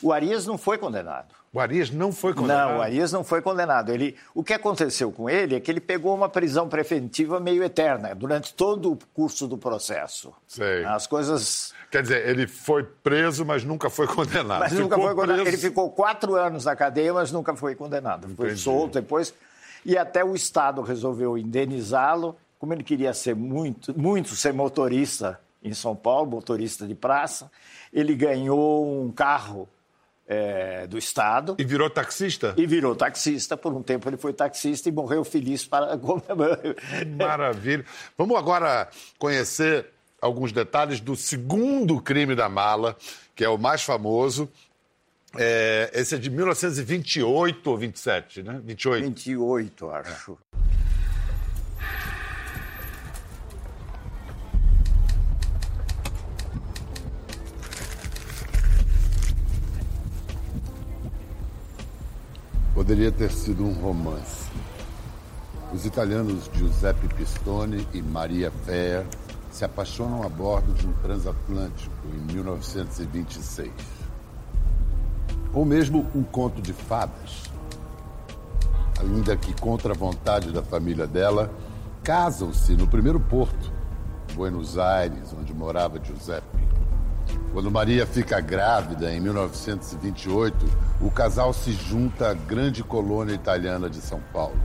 O 0.02 0.12
Arias 0.12 0.46
não 0.46 0.56
foi 0.56 0.78
condenado. 0.78 1.34
O 1.52 1.58
Arias 1.58 1.90
não 1.90 2.12
foi 2.12 2.32
condenado? 2.32 2.70
Não, 2.70 2.78
o 2.78 2.82
Arias 2.82 3.12
não 3.12 3.24
foi 3.24 3.42
condenado. 3.42 3.90
Ele, 3.90 4.16
o 4.32 4.44
que 4.44 4.54
aconteceu 4.54 5.10
com 5.10 5.28
ele 5.28 5.56
é 5.56 5.60
que 5.60 5.70
ele 5.70 5.80
pegou 5.80 6.14
uma 6.14 6.28
prisão 6.28 6.68
preventiva 6.68 7.40
meio 7.40 7.64
eterna 7.64 8.14
durante 8.14 8.54
todo 8.54 8.92
o 8.92 8.98
curso 9.12 9.48
do 9.48 9.58
processo. 9.58 10.32
Sei. 10.46 10.84
As 10.84 11.08
coisas 11.08 11.74
Quer 11.90 12.02
dizer, 12.02 12.28
ele 12.28 12.46
foi 12.46 12.84
preso, 12.84 13.44
mas 13.44 13.64
nunca 13.64 13.90
foi 13.90 14.06
condenado. 14.06 14.60
Mas 14.60 14.70
ficou 14.70 14.84
nunca 14.84 14.96
foi 14.96 15.14
condenado. 15.14 15.42
Preso... 15.42 15.48
Ele 15.48 15.56
ficou 15.56 15.90
quatro 15.90 16.36
anos 16.36 16.64
na 16.64 16.76
cadeia, 16.76 17.12
mas 17.12 17.32
nunca 17.32 17.56
foi 17.56 17.74
condenado. 17.74 18.28
Foi 18.36 18.46
Entendi. 18.46 18.60
solto 18.60 19.00
depois. 19.00 19.34
E 19.84 19.98
até 19.98 20.24
o 20.24 20.36
Estado 20.36 20.82
resolveu 20.82 21.36
indenizá-lo. 21.36 22.36
Como 22.60 22.72
ele 22.72 22.84
queria 22.84 23.12
ser 23.12 23.34
muito, 23.34 23.98
muito 23.98 24.36
ser 24.36 24.52
motorista 24.52 25.40
em 25.62 25.74
São 25.74 25.96
Paulo, 25.96 26.30
motorista 26.30 26.86
de 26.86 26.94
praça, 26.94 27.50
ele 27.92 28.14
ganhou 28.14 29.02
um 29.02 29.10
carro 29.10 29.68
é, 30.30 30.86
do 30.86 30.96
Estado. 30.96 31.56
E 31.58 31.64
virou 31.64 31.90
taxista? 31.90 32.54
E 32.56 32.64
virou 32.64 32.94
taxista. 32.94 33.56
Por 33.56 33.74
um 33.74 33.82
tempo 33.82 34.08
ele 34.08 34.16
foi 34.16 34.32
taxista 34.32 34.88
e 34.88 34.92
morreu 34.92 35.24
feliz 35.24 35.64
para. 35.64 35.98
Maravilha. 37.18 37.84
Vamos 38.16 38.38
agora 38.38 38.88
conhecer 39.18 39.86
alguns 40.22 40.52
detalhes 40.52 41.00
do 41.00 41.16
segundo 41.16 42.00
crime 42.00 42.36
da 42.36 42.48
mala, 42.48 42.96
que 43.34 43.42
é 43.42 43.48
o 43.48 43.58
mais 43.58 43.82
famoso. 43.82 44.48
É, 45.36 45.90
esse 45.94 46.14
é 46.14 46.18
de 46.18 46.30
1928 46.30 47.68
ou 47.68 47.76
27, 47.76 48.42
né? 48.44 48.60
28. 48.62 49.04
28, 49.04 49.90
acho. 49.90 50.38
É. 50.54 50.69
Poderia 62.90 63.12
ter 63.12 63.30
sido 63.30 63.64
um 63.64 63.72
romance. 63.72 64.50
Os 65.72 65.86
italianos 65.86 66.50
Giuseppe 66.52 67.06
Pistone 67.14 67.86
e 67.94 68.02
Maria 68.02 68.50
Fer 68.50 69.06
se 69.48 69.64
apaixonam 69.64 70.24
a 70.24 70.28
bordo 70.28 70.72
de 70.72 70.88
um 70.88 70.92
transatlântico 70.94 71.94
em 72.12 72.34
1926. 72.34 73.70
Ou 75.54 75.64
mesmo 75.64 76.04
um 76.12 76.24
conto 76.24 76.60
de 76.60 76.72
fadas. 76.72 77.44
Ainda 78.98 79.36
que 79.36 79.54
contra 79.60 79.92
a 79.92 79.96
vontade 79.96 80.50
da 80.50 80.60
família 80.60 81.06
dela, 81.06 81.48
casam-se 82.02 82.74
no 82.74 82.88
primeiro 82.88 83.20
porto, 83.20 83.72
Buenos 84.34 84.76
Aires, 84.76 85.32
onde 85.32 85.54
morava 85.54 86.02
Giuseppe. 86.02 86.59
Quando 87.52 87.68
Maria 87.68 88.06
fica 88.06 88.40
grávida, 88.40 89.12
em 89.12 89.20
1928, 89.20 90.56
o 91.00 91.10
casal 91.10 91.52
se 91.52 91.72
junta 91.72 92.30
à 92.30 92.34
grande 92.34 92.84
colônia 92.84 93.34
italiana 93.34 93.90
de 93.90 94.00
São 94.00 94.20
Paulo. 94.32 94.58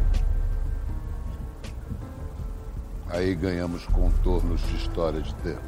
Aí 3.09 3.33
ganhamos 3.33 3.87
contornos 3.87 4.61
de 4.67 4.75
história 4.75 5.19
de 5.19 5.33
terror. 5.35 5.61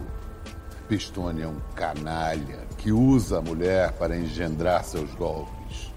Pistone 0.88 1.41
é 1.41 1.47
um 1.47 1.60
canalha 1.73 2.67
que 2.77 2.91
usa 2.91 3.39
a 3.39 3.41
mulher 3.41 3.93
para 3.93 4.15
engendrar 4.15 4.84
seus 4.84 5.10
golpes. 5.15 5.91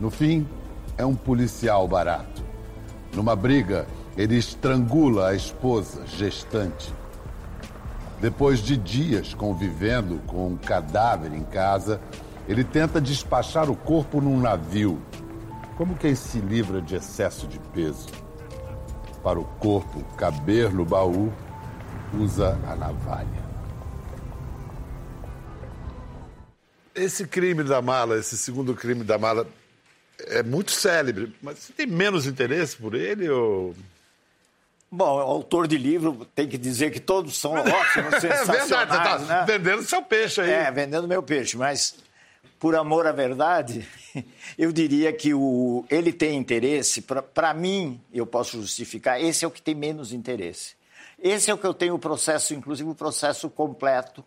No 0.00 0.10
fim, 0.10 0.46
é 0.96 1.04
um 1.04 1.14
policial 1.14 1.88
barato. 1.88 2.42
Numa 3.12 3.34
briga, 3.34 3.84
ele 4.16 4.36
estrangula 4.36 5.28
a 5.28 5.34
esposa 5.34 6.06
gestante. 6.06 6.94
Depois 8.20 8.60
de 8.60 8.76
dias 8.76 9.34
convivendo 9.34 10.20
com 10.26 10.48
um 10.48 10.56
cadáver 10.56 11.32
em 11.32 11.44
casa, 11.44 12.00
ele 12.48 12.64
tenta 12.64 13.00
despachar 13.00 13.70
o 13.70 13.76
corpo 13.76 14.20
num 14.20 14.40
navio. 14.40 15.00
Como 15.76 15.96
quem 15.96 16.14
se 16.14 16.38
livra 16.38 16.80
de 16.80 16.94
excesso 16.94 17.46
de 17.46 17.58
peso? 17.58 18.24
para 19.24 19.40
o 19.40 19.44
corpo 19.44 20.04
caber 20.18 20.70
no 20.70 20.84
baú, 20.84 21.32
usa 22.12 22.60
a 22.68 22.76
navalha. 22.76 23.42
Esse 26.94 27.26
crime 27.26 27.64
da 27.64 27.80
mala, 27.80 28.18
esse 28.18 28.36
segundo 28.36 28.74
crime 28.74 29.02
da 29.02 29.16
mala, 29.16 29.48
é 30.18 30.42
muito 30.42 30.70
célebre, 30.70 31.34
mas 31.42 31.58
você 31.58 31.72
tem 31.72 31.86
menos 31.86 32.26
interesse 32.26 32.76
por 32.76 32.94
ele 32.94 33.28
ou... 33.30 33.74
Bom, 34.94 35.18
autor 35.18 35.66
de 35.66 35.76
livro 35.76 36.24
tem 36.36 36.46
que 36.46 36.56
dizer 36.56 36.92
que 36.92 37.00
todos 37.00 37.36
são 37.36 37.52
ótimos, 37.58 38.20
sensacionais, 38.20 38.70
É 38.70 38.76
verdade, 38.76 39.22
você 39.22 39.26
tá 39.26 39.40
né? 39.40 39.44
vendendo 39.44 39.82
seu 39.82 40.02
peixe 40.02 40.40
aí. 40.40 40.50
É, 40.50 40.70
vendendo 40.70 41.08
meu 41.08 41.20
peixe, 41.20 41.56
mas 41.56 41.96
por 42.60 42.76
amor 42.76 43.04
à 43.04 43.10
verdade, 43.10 43.86
eu 44.56 44.70
diria 44.70 45.12
que 45.12 45.34
o, 45.34 45.84
ele 45.90 46.12
tem 46.12 46.38
interesse, 46.38 47.02
para 47.02 47.52
mim, 47.52 48.00
eu 48.12 48.24
posso 48.24 48.60
justificar, 48.60 49.20
esse 49.20 49.44
é 49.44 49.48
o 49.48 49.50
que 49.50 49.60
tem 49.60 49.74
menos 49.74 50.12
interesse. 50.12 50.76
Esse 51.20 51.50
é 51.50 51.54
o 51.54 51.58
que 51.58 51.66
eu 51.66 51.74
tenho 51.74 51.94
o 51.94 51.98
processo, 51.98 52.54
inclusive 52.54 52.88
o 52.88 52.94
processo 52.94 53.50
completo, 53.50 54.24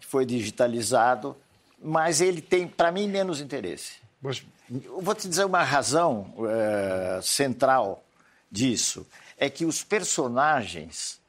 que 0.00 0.06
foi 0.06 0.26
digitalizado, 0.26 1.36
mas 1.80 2.20
ele 2.20 2.40
tem, 2.40 2.66
para 2.66 2.90
mim, 2.90 3.08
menos 3.08 3.40
interesse. 3.40 3.92
Mas 4.20 4.42
Eu 4.68 5.00
vou 5.00 5.14
te 5.14 5.28
dizer 5.28 5.44
uma 5.44 5.62
razão 5.62 6.34
eh, 6.48 7.20
central 7.22 8.02
disso. 8.50 9.06
É 9.44 9.50
que 9.50 9.64
os 9.64 9.82
personagens 9.82 11.20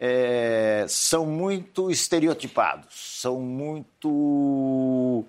eh, 0.00 0.86
são 0.88 1.26
muito 1.26 1.90
estereotipados, 1.90 3.18
são 3.20 3.40
muito 3.40 5.24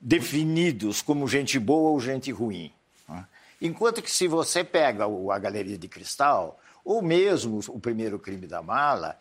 definidos 0.00 1.02
como 1.02 1.26
gente 1.26 1.58
boa 1.58 1.90
ou 1.90 2.00
gente 2.00 2.30
ruim. 2.30 2.72
né? 3.08 3.24
Enquanto 3.60 4.02
que 4.02 4.10
se 4.10 4.28
você 4.28 4.62
pega 4.62 5.04
a 5.06 5.38
Galeria 5.38 5.78
de 5.78 5.88
Cristal, 5.88 6.60
ou 6.84 7.02
mesmo 7.02 7.60
o 7.68 7.80
primeiro 7.80 8.18
crime 8.18 8.46
da 8.46 8.62
mala, 8.62 9.18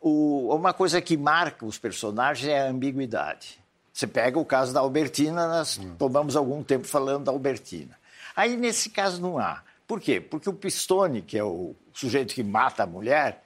o- 0.00 0.54
uma 0.54 0.72
coisa 0.72 1.00
que 1.00 1.16
marca 1.16 1.64
os 1.64 1.78
personagens 1.78 2.48
é 2.48 2.60
a 2.66 2.70
ambiguidade. 2.70 3.60
Você 3.92 4.06
pega 4.06 4.38
o 4.38 4.44
caso 4.44 4.72
da 4.72 4.80
Albertina, 4.80 5.46
nós 5.46 5.80
tomamos 5.98 6.34
algum 6.36 6.62
tempo 6.62 6.86
falando 6.86 7.24
da 7.24 7.32
Albertina. 7.32 7.96
Aí, 8.34 8.56
nesse 8.56 8.90
caso, 8.90 9.20
não 9.20 9.38
há. 9.38 9.62
Por 9.92 10.00
quê? 10.00 10.22
Porque 10.22 10.48
o 10.48 10.54
Pistone, 10.54 11.20
que 11.20 11.36
é 11.36 11.44
o 11.44 11.76
sujeito 11.92 12.32
que 12.34 12.42
mata 12.42 12.84
a 12.84 12.86
mulher, 12.86 13.44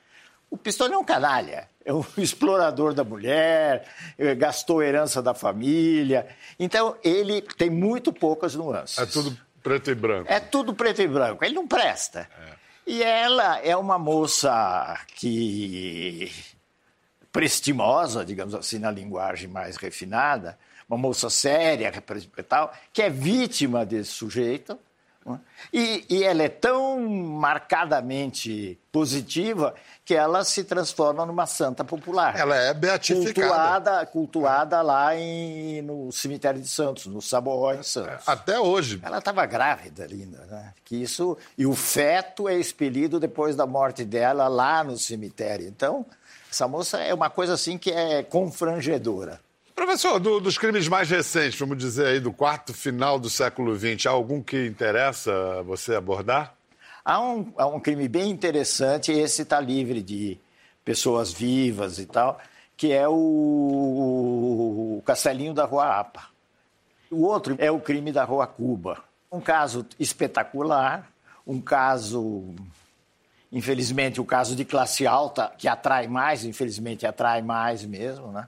o 0.48 0.56
Pistone 0.56 0.94
é 0.94 0.96
um 0.96 1.02
canalha, 1.02 1.68
é 1.84 1.92
um 1.92 2.04
explorador 2.16 2.94
da 2.94 3.02
mulher, 3.02 3.84
eh, 4.16 4.32
gastou 4.36 4.78
a 4.78 4.86
herança 4.86 5.20
da 5.20 5.34
família. 5.34 6.28
Então, 6.56 6.96
ele 7.02 7.42
tem 7.42 7.68
muito 7.68 8.12
poucas 8.12 8.54
nuances. 8.54 8.96
é 8.96 9.06
tudo 9.06 9.36
preto 9.60 9.90
e 9.90 9.94
branco. 9.96 10.32
É 10.32 10.38
tudo 10.38 10.72
preto 10.72 11.02
e 11.02 11.08
branco. 11.08 11.44
Ele 11.44 11.56
não 11.56 11.66
presta. 11.66 12.30
E 12.86 13.02
ela 13.02 13.58
é 13.58 13.76
uma 13.76 13.98
moça 13.98 15.00
que 15.16 16.30
prestimosa, 17.32 18.24
digamos 18.24 18.54
assim, 18.54 18.78
na 18.78 18.92
linguagem 18.92 19.48
mais 19.48 19.74
refinada, 19.74 20.56
uma 20.88 20.96
moça 20.96 21.28
séria 21.28 21.92
e 22.38 22.42
tal, 22.44 22.72
que 22.92 23.02
é 23.02 23.10
vítima 23.10 23.84
desse 23.84 24.12
sujeito. 24.12 24.78
E, 25.72 26.04
e 26.08 26.24
ela 26.24 26.42
é 26.42 26.48
tão 26.48 27.00
marcadamente 27.00 28.78
positiva 28.92 29.74
que 30.04 30.14
ela 30.14 30.44
se 30.44 30.62
transforma 30.64 31.26
numa 31.26 31.46
santa 31.46 31.84
popular. 31.84 32.38
Ela 32.38 32.56
é 32.56 32.72
beatificada. 32.72 33.34
Cultuada, 33.34 34.06
cultuada 34.06 34.82
lá 34.82 35.16
em, 35.16 35.82
no 35.82 36.12
cemitério 36.12 36.60
de 36.60 36.68
Santos, 36.68 37.06
no 37.06 37.20
Saboró, 37.20 37.74
em 37.74 37.82
Santos. 37.82 38.26
Até 38.26 38.60
hoje. 38.60 39.00
Ela 39.02 39.18
estava 39.18 39.44
grávida, 39.46 40.06
linda, 40.06 40.46
né? 40.46 40.72
Que 40.84 40.96
isso 40.96 41.36
e 41.58 41.66
o 41.66 41.74
feto 41.74 42.48
é 42.48 42.54
expelido 42.54 43.18
depois 43.18 43.56
da 43.56 43.66
morte 43.66 44.04
dela 44.04 44.46
lá 44.48 44.84
no 44.84 44.96
cemitério. 44.96 45.66
Então, 45.66 46.06
essa 46.50 46.68
moça 46.68 46.98
é 46.98 47.12
uma 47.12 47.28
coisa 47.28 47.54
assim 47.54 47.76
que 47.76 47.90
é 47.90 48.22
confrangedora. 48.22 49.40
Professor, 49.76 50.18
do- 50.18 50.40
dos 50.40 50.56
crimes 50.56 50.88
mais 50.88 51.08
recentes, 51.10 51.58
vamos 51.60 51.76
dizer 51.76 52.06
aí, 52.06 52.18
do 52.20 52.32
quarto 52.32 52.72
final 52.72 53.18
do 53.18 53.28
século 53.28 53.76
XX, 53.78 54.06
há 54.06 54.10
algum 54.10 54.42
que 54.42 54.66
interessa 54.66 55.62
você 55.64 55.94
abordar? 55.94 56.54
Há 57.04 57.20
um, 57.20 57.52
há 57.58 57.66
um 57.66 57.78
crime 57.78 58.08
bem 58.08 58.30
interessante, 58.30 59.12
esse 59.12 59.42
está 59.42 59.60
livre 59.60 60.00
de 60.02 60.38
pessoas 60.82 61.30
vivas 61.30 61.98
e 61.98 62.06
tal, 62.06 62.40
que 62.74 62.90
é 62.90 63.06
o, 63.06 63.12
o 64.98 65.02
Castelinho 65.04 65.52
da 65.52 65.66
Rua 65.66 66.00
Apa. 66.00 66.24
O 67.10 67.22
outro 67.24 67.54
é 67.58 67.70
o 67.70 67.78
crime 67.78 68.10
da 68.12 68.24
Rua 68.24 68.46
Cuba. 68.46 69.04
Um 69.30 69.40
caso 69.42 69.84
espetacular, 70.00 71.06
um 71.46 71.60
caso, 71.60 72.54
infelizmente, 73.52 74.20
o 74.22 74.24
caso 74.24 74.56
de 74.56 74.64
classe 74.64 75.06
alta, 75.06 75.52
que 75.58 75.68
atrai 75.68 76.08
mais, 76.08 76.44
infelizmente 76.44 77.06
atrai 77.06 77.42
mais 77.42 77.84
mesmo, 77.84 78.32
né? 78.32 78.46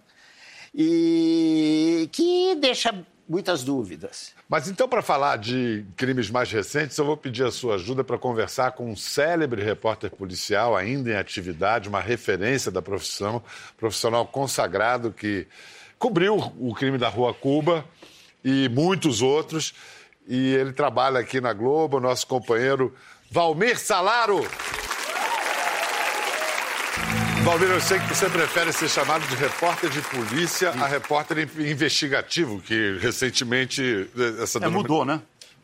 E 0.81 2.09
que 2.12 2.55
deixa 2.55 2.95
muitas 3.29 3.64
dúvidas. 3.64 4.33
Mas 4.49 4.69
então, 4.69 4.88
para 4.88 5.03
falar 5.03 5.37
de 5.37 5.85
crimes 5.97 6.31
mais 6.31 6.53
recentes, 6.53 6.97
eu 6.97 7.05
vou 7.05 7.17
pedir 7.17 7.45
a 7.45 7.51
sua 7.51 7.75
ajuda 7.75 8.05
para 8.05 8.17
conversar 8.17 8.71
com 8.71 8.88
um 8.88 8.95
célebre 8.95 9.61
repórter 9.61 10.09
policial, 10.09 10.77
ainda 10.77 11.11
em 11.11 11.17
atividade, 11.17 11.88
uma 11.88 12.01
referência 12.01 12.71
da 12.71 12.81
profissão, 12.81 13.43
profissional 13.77 14.25
consagrado 14.25 15.12
que 15.12 15.49
cobriu 15.99 16.37
o 16.37 16.73
crime 16.73 16.97
da 16.97 17.09
Rua 17.09 17.35
Cuba 17.35 17.85
e 18.45 18.69
muitos 18.69 19.21
outros. 19.21 19.75
E 20.29 20.55
ele 20.55 20.73
trabalha 20.73 21.19
aqui 21.19 21.41
na 21.41 21.53
Globo, 21.53 21.99
nosso 21.99 22.25
companheiro 22.25 22.95
Valmir 23.31 23.79
Salaro. 23.81 24.47
Valmir, 27.49 27.71
eu 27.71 27.81
sei 27.81 27.99
que 27.99 28.09
você 28.15 28.29
prefere 28.29 28.71
ser 28.75 28.89
chamado 28.91 29.27
de 29.27 29.35
repórter 29.35 29.89
de 29.89 30.03
polícia 30.03 30.69
a 30.69 30.87
repórter 30.87 31.39
in- 31.39 31.71
investigativo, 31.71 32.61
que 32.61 32.99
recentemente 33.01 34.07
eh, 34.15 34.43
essa 34.43 34.59
É, 34.59 34.61
denome- 34.61 34.77
mudou, 34.83 35.03
né? 35.05 35.23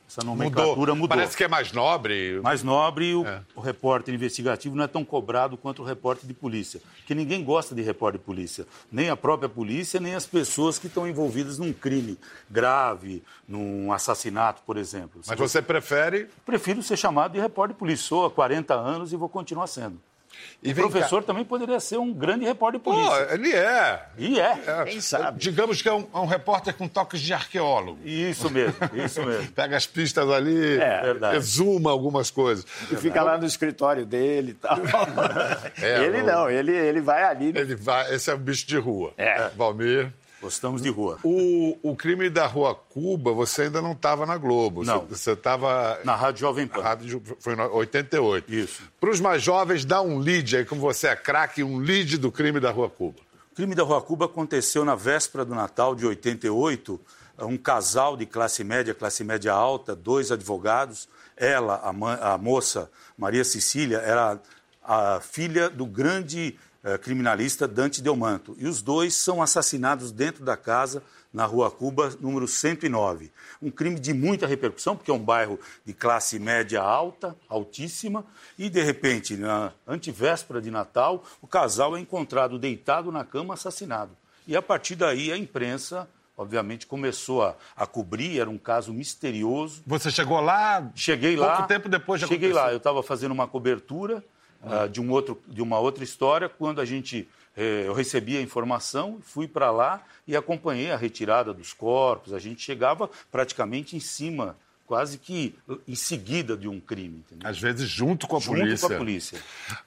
Essa 0.09 0.23
nomenclatura 0.25 0.95
mudou. 0.95 1.09
Parece 1.09 1.37
que 1.37 1.45
é 1.45 1.49
mais 1.49 1.73
nobre. 1.73 2.41
Mais 2.43 2.63
nobre, 2.63 3.15
o, 3.15 3.27
É. 3.27 3.43
o 3.55 3.61
repórter 3.61 4.15
investigativo 4.15 4.75
não 4.75 4.85
é 4.85 4.87
tão 4.87 5.05
cobrado 5.05 5.59
quanto 5.59 5.83
o 5.83 5.85
repórter 5.85 6.27
de 6.27 6.33
polícia. 6.33 6.81
Porque 6.99 7.15
ninguém 7.15 7.45
gosta 7.45 7.75
de 7.75 7.83
repórter 7.83 8.19
de 8.19 8.25
polícia. 8.25 8.65
Nem 8.91 9.11
a 9.11 9.17
própria 9.17 9.49
polícia, 9.49 10.01
nem 10.01 10.15
as 10.15 10.25
pessoas 10.25 10.79
que 10.79 10.87
estão 10.87 11.07
envolvidas 11.07 11.59
num 11.59 11.73
crime 11.73 12.17
grave, 12.51 13.23
num 13.47 13.93
assassinato, 13.93 14.63
por 14.65 14.79
exemplo. 14.79 15.21
Mas 15.27 15.39
você 15.39 15.61
prefere. 15.61 16.29
Prefiro 16.47 16.83
ser 16.83 16.97
chamado 16.97 17.33
de 17.33 17.41
repórter 17.41 17.75
de 17.75 17.79
polícia. 17.79 18.07
Sou 18.07 18.25
há 18.25 18.31
40 18.31 18.73
anos 18.73 19.13
e 19.13 19.17
vou 19.17 19.29
continuar 19.29 19.67
sendo. 19.67 20.01
E 20.63 20.73
o 20.73 20.75
professor 20.75 21.23
também 21.23 21.45
poderia 21.45 21.79
ser 21.79 21.99
um 21.99 22.13
grande 22.13 22.45
repórter 22.45 22.81
de 22.81 22.85
Pô, 22.85 22.93
polícia. 22.93 23.29
ele 23.35 23.53
é. 23.53 24.03
E 24.17 24.41
é. 24.41 24.59
É, 24.67 24.85
Quem 24.85 25.01
sabe? 25.01 25.39
Digamos 25.39 25.83
que 25.83 25.89
é 25.89 25.93
um, 25.93 26.07
é 26.15 26.19
um 26.19 26.27
repórter 26.27 26.73
com 26.75 26.89
toques 26.89 27.21
de 27.21 27.35
arqueólogo. 27.35 27.99
Isso 28.03 28.49
mesmo, 28.49 28.75
isso 28.95 29.23
mesmo. 29.23 29.47
Pega 29.53 29.77
as 29.77 29.87
pistas 29.87 30.29
ali, 30.31 30.79
É, 30.79 31.37
exuma 31.37 31.91
algumas 31.91 32.31
coisas. 32.31 32.65
E 32.91 32.97
fica 32.97 33.23
lá 33.23 33.37
no 33.37 33.47
escritório 33.47 34.07
dele 34.07 34.53
e 34.53 34.55
tal. 34.55 34.79
É, 35.83 36.05
ele 36.05 36.23
não, 36.23 36.49
ele, 36.49 36.73
ele 36.73 37.01
vai 37.01 37.25
ali. 37.25 37.53
Ele 37.55 37.75
vai, 37.75 38.15
esse 38.15 38.31
é 38.31 38.35
um 38.35 38.39
bicho 38.39 38.67
de 38.67 38.79
rua. 38.79 39.13
É. 39.19 39.49
Valmir. 39.57 40.13
Gostamos 40.45 40.83
de 40.83 40.91
rua. 40.91 41.19
O, 41.25 41.79
o 41.83 41.97
crime 41.97 42.29
da 42.29 42.47
Rua 42.47 42.75
Cuba, 42.75 43.33
você 43.33 43.63
ainda 43.63 43.81
não 43.81 43.93
estava 43.93 44.27
na 44.27 44.37
Globo. 44.37 44.85
Não. 44.85 45.07
Você 45.07 45.33
estava. 45.33 45.99
Na 46.05 46.15
Rádio 46.15 46.41
Jovem 46.41 46.67
Pan. 46.67 46.83
Rádio 46.83 47.23
foi 47.41 47.55
em 47.55 47.61
88. 47.61 48.53
Isso. 48.53 48.83
Para 49.01 49.09
os 49.09 49.21
mais 49.21 49.43
jovens, 49.43 49.87
dá 49.87 50.03
um 50.03 50.19
lead 50.19 50.59
aí, 50.59 50.65
como 50.67 50.83
você 50.83 51.09
é 51.09 51.17
craque, 51.17 51.65
um 51.65 51.79
lead 51.79 52.19
do 52.19 52.31
crime 52.31 52.61
da 52.61 52.71
Rua 52.71 52.91
Cuba. 52.91 53.17
O 53.53 53.55
crime 53.55 53.75
da 53.75 53.83
Rua 53.83 54.03
Cuba 54.03 54.27
aconteceu 54.27 54.85
na 54.85 54.95
véspera 54.95 55.47
do 55.47 55.55
Natal 55.55 55.95
de 55.95 56.05
88. 56.05 57.01
Um 57.39 57.57
casal 57.57 58.15
de 58.15 58.27
classe 58.27 58.63
média, 58.63 58.95
classe 58.95 59.25
média 59.25 59.51
alta, 59.51 59.97
dois 59.97 60.31
advogados. 60.31 61.09
Ela, 61.35 61.77
a, 61.77 62.35
a 62.35 62.39
moça 62.39 62.91
Maria 63.17 63.45
Cecília, 63.45 63.97
era 63.99 64.39
a 64.83 65.21
filha 65.21 65.71
do 65.71 65.87
grande 65.87 66.59
criminalista 67.01 67.67
Dante 67.67 68.03
Delmanto. 68.03 68.55
E 68.59 68.67
os 68.67 68.83
dois 68.83 69.15
são 69.15 69.43
assassinados 69.43 70.13
dentro 70.13 70.45
da 70.45 70.57
casa 70.57 71.03
na 71.35 71.45
Rua 71.45 71.69
Cuba, 71.69 72.17
número 72.21 72.47
109. 72.47 73.33
Um 73.61 73.71
crime 73.71 73.99
de 73.99 74.15
muita 74.15 74.47
repercussão, 74.47 74.95
porque 74.97 75.11
é 75.11 75.15
um 75.15 75.19
bairro 75.19 75.59
de 75.85 75.93
classe 75.93 76.39
média 76.39 76.81
alta, 76.81 77.37
altíssima, 77.49 78.25
e 78.57 78.71
de 78.71 78.81
repente, 78.83 79.37
na 79.37 79.73
antivéspera 79.87 80.63
de 80.63 80.71
Natal, 80.71 81.25
o 81.43 81.47
casal 81.49 81.97
é 81.97 82.01
encontrado 82.01 82.57
deitado 82.57 83.11
na 83.11 83.25
cama, 83.25 83.55
assassinado. 83.55 84.13
E 84.47 84.55
a 84.55 84.63
partir 84.63 84.95
daí 84.95 85.33
a 85.33 85.37
imprensa, 85.37 86.09
obviamente, 86.37 86.87
começou 86.87 87.43
a, 87.43 87.57
a 87.75 87.85
cobrir, 87.85 88.39
era 88.39 88.49
um 88.49 88.59
caso 88.59 88.93
misterioso. 88.93 89.83
Você 89.87 90.13
chegou 90.13 90.41
lá. 90.41 90.89
Cheguei 90.95 91.35
lá. 91.35 91.57
Pouco 91.57 91.69
tempo 91.69 91.89
depois 91.89 92.21
de 92.21 92.29
Cheguei 92.29 92.51
acontecer. 92.51 92.67
lá, 92.67 92.73
eu 92.73 92.77
estava 92.77 93.03
fazendo 93.03 93.33
uma 93.33 93.49
cobertura 93.49 94.23
ah, 94.67 94.87
de, 94.87 95.01
um 95.01 95.11
outro, 95.11 95.41
de 95.47 95.63
uma 95.63 95.79
outra 95.79 96.05
história. 96.05 96.49
Quando 96.49 96.81
a 96.81 96.85
gente, 96.85 97.29
eh, 97.57 97.85
eu 97.87 97.95
recebi 97.95 98.37
a 98.37 98.41
informação, 98.41 99.19
fui 99.23 99.47
para 99.47 99.71
lá 99.71 100.03
e 100.27 100.37
acompanhei 100.37 100.91
a 100.91 100.97
retirada 100.97 101.53
dos 101.53 101.73
corpos. 101.73 102.33
A 102.33 102.39
gente 102.39 102.63
chegava 102.63 103.11
praticamente 103.31 103.97
em 103.97 104.01
cima 104.01 104.57
quase 104.87 105.19
que 105.19 105.55
em 105.89 105.95
seguida 105.95 106.57
de 106.57 106.69
um 106.69 106.79
crime. 106.79 107.25
Entendeu? 107.27 107.49
Às 107.49 107.59
vezes 107.59 107.89
junto 107.89 108.27
com 108.27 108.37
a 108.37 108.41
junto 108.41 108.59
polícia. 108.59 108.89
Com 108.89 108.95
a 108.95 108.99
polícia. 108.99 109.39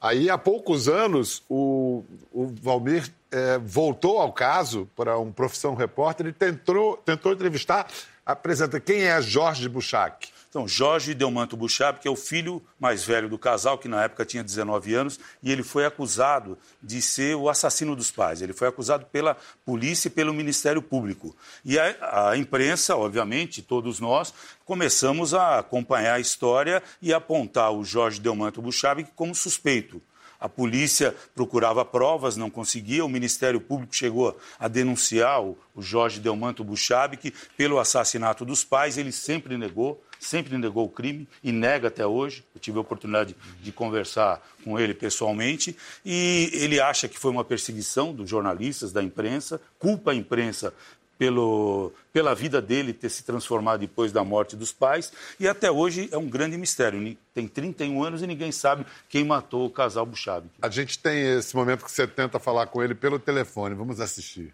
Aí, 0.02 0.30
há 0.30 0.38
poucos 0.38 0.88
anos, 0.88 1.44
o, 1.50 2.04
o 2.32 2.48
Valmir 2.62 3.10
é, 3.32 3.58
voltou 3.58 4.20
ao 4.20 4.32
caso 4.32 4.90
para 4.96 5.18
um 5.20 5.32
Profissão 5.32 5.76
Repórter 5.76 6.28
e 6.28 6.34
tentou, 6.34 6.98
tentou 6.98 7.32
entrevistar, 7.32 7.88
apresenta 8.26 8.80
quem 8.80 9.04
é 9.04 9.22
Jorge 9.22 9.70
Buchac. 9.70 10.30
Então, 10.58 10.68
Jorge 10.68 11.14
Delmanto 11.14 11.56
Buchab, 11.56 12.00
que 12.00 12.08
é 12.08 12.12
o 12.12 12.16
filho 12.16 12.64
mais 12.80 13.04
velho 13.04 13.30
do 13.30 13.38
casal, 13.38 13.78
que 13.78 13.88
na 13.88 14.04
época 14.06 14.26
tinha 14.26 14.44
19 14.44 14.92
anos, 14.96 15.20
e 15.44 15.52
ele 15.52 15.62
foi 15.62 15.86
acusado 15.86 16.58
de 16.82 17.00
ser 17.00 17.36
o 17.36 17.48
assassino 17.48 17.96
dos 17.96 18.10
pais. 18.10 18.42
Ele 18.42 18.54
foi 18.54 18.68
acusado 18.68 19.06
pela 19.06 19.38
polícia 19.64 20.08
e 20.08 20.10
pelo 20.10 20.34
Ministério 20.34 20.82
Público. 20.82 21.36
E 21.64 21.78
a, 21.78 22.30
a 22.32 22.38
imprensa, 22.38 22.96
obviamente, 22.96 23.62
todos 23.62 24.00
nós, 24.00 24.34
começamos 24.66 25.36
a 25.36 25.60
acompanhar 25.60 26.16
a 26.16 26.20
história 26.20 26.82
e 27.00 27.14
apontar 27.14 27.72
o 27.72 27.84
Jorge 27.84 28.20
Delmanto 28.20 28.60
Buchab 28.60 29.06
como 29.16 29.36
suspeito. 29.36 30.02
A 30.40 30.50
polícia 30.50 31.16
procurava 31.36 31.86
provas, 31.86 32.36
não 32.36 32.50
conseguia. 32.50 33.06
O 33.06 33.10
Ministério 33.10 33.62
Público 33.62 33.96
chegou 33.96 34.36
a 34.60 34.68
denunciar 34.68 35.44
o, 35.44 35.56
Jorge 35.80 36.20
Delmanto 36.20 36.64
Buchab, 36.64 37.16
que 37.18 37.32
pelo 37.56 37.78
assassinato 37.78 38.44
dos 38.44 38.64
pais 38.64 38.98
ele 38.98 39.12
sempre 39.12 39.56
negou 39.56 40.04
sempre 40.20 40.58
negou 40.58 40.86
o 40.86 40.90
crime 40.90 41.28
e 41.44 41.52
nega 41.52 41.88
até 41.88 42.06
hoje. 42.06 42.44
Eu 42.54 42.62
tive 42.62 42.78
a 42.78 42.82
oportunidade 42.82 43.36
de 43.62 43.72
conversar 43.72 44.42
com 44.64 44.80
ele 44.80 44.94
pessoalmente 44.94 45.76
e 46.06 46.50
ele 46.54 46.80
acha 46.80 47.08
que 47.08 47.18
foi 47.18 47.32
uma 47.32 47.44
perseguição 47.44 48.14
dos 48.14 48.30
jornalistas, 48.30 48.92
da 48.92 49.02
imprensa, 49.02 49.62
culpa 49.80 50.12
a 50.12 50.16
imprensa 50.16 50.74
pelo, 51.18 51.92
pela 52.14 52.36
vida 52.36 52.62
dele 52.62 52.94
ter 52.94 53.10
se 53.10 53.24
transformado 53.24 53.80
depois 53.80 54.12
da 54.12 54.24
morte 54.24 54.56
dos 54.56 54.72
pais. 54.72 55.12
E 55.40 55.48
até 55.48 55.72
hoje 55.72 56.10
é 56.12 56.18
um 56.18 56.30
grande 56.30 56.58
mistério. 56.58 57.18
Tem 57.34 57.48
31 57.48 58.04
anos 58.04 58.22
e 58.22 58.28
ninguém 58.28 58.52
sabe 58.52 58.86
quem 59.10 59.24
matou 59.24 59.66
o 59.66 59.70
casal 59.70 60.06
Buchab. 60.06 60.48
A 60.62 60.70
gente 60.70 61.00
tem 61.00 61.38
esse 61.38 61.56
momento 61.56 61.84
que 61.84 61.92
você 61.92 62.08
tenta 62.08 62.40
falar 62.40 62.68
com 62.68 62.84
ele 62.84 62.94
pelo 62.94 63.20
telefone. 63.20 63.76
Vamos 63.76 64.00
assistir. 64.00 64.54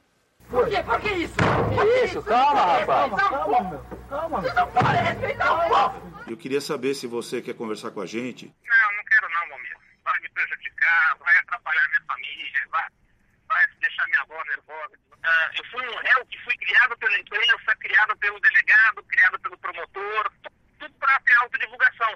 Por 0.50 0.70
quê? 0.70 0.84
Por 0.84 1.00
que 1.02 1.10
isso? 1.10 1.36
Que 1.36 2.06
isso? 2.06 2.24
Calma, 2.24 2.80
rapaz. 2.80 3.12
Calma, 3.30 3.86
calma. 4.10 4.42
Você 4.42 4.54
não 4.54 4.68
pode 4.72 4.98
respeitar 4.98 5.54
o 5.54 5.70
povo. 5.70 6.14
Eu 6.28 6.38
queria 6.38 6.62
saber 6.62 6.94
se 6.94 7.08
você 7.08 7.42
quer 7.42 7.56
conversar 7.56 7.92
com 7.92 8.02
a 8.02 8.06
gente. 8.06 8.54
Não, 8.66 8.98
não 8.98 9.04
quero 9.06 9.30
não, 9.30 9.48
meu 9.48 9.56
amigo. 9.58 9.80
Vai 10.04 10.20
me 10.22 10.30
prejudicar, 10.30 11.18
vai 11.20 11.38
atrapalhar 11.40 11.88
minha 11.90 12.02
família, 12.08 12.68
vai, 12.72 12.88
vai 13.48 13.68
deixar 13.80 14.06
minha 14.08 14.22
avó 14.22 14.44
nervosa. 14.46 15.00
Ah, 15.24 15.50
eu 15.58 15.66
fui 15.72 15.88
um 15.88 15.98
réu 15.98 16.26
que 16.26 16.38
fui 16.44 16.58
criado 16.58 16.98
pela 16.98 17.18
imprensa, 17.18 17.76
criado 17.80 18.18
pelo 18.18 18.40
delegado, 18.40 19.04
criado 19.04 19.40
pelo 19.40 19.58
promotor, 19.58 20.32
tudo 20.80 20.94
para 21.00 21.20
ter 21.22 21.38
autodivulgação. 21.38 22.14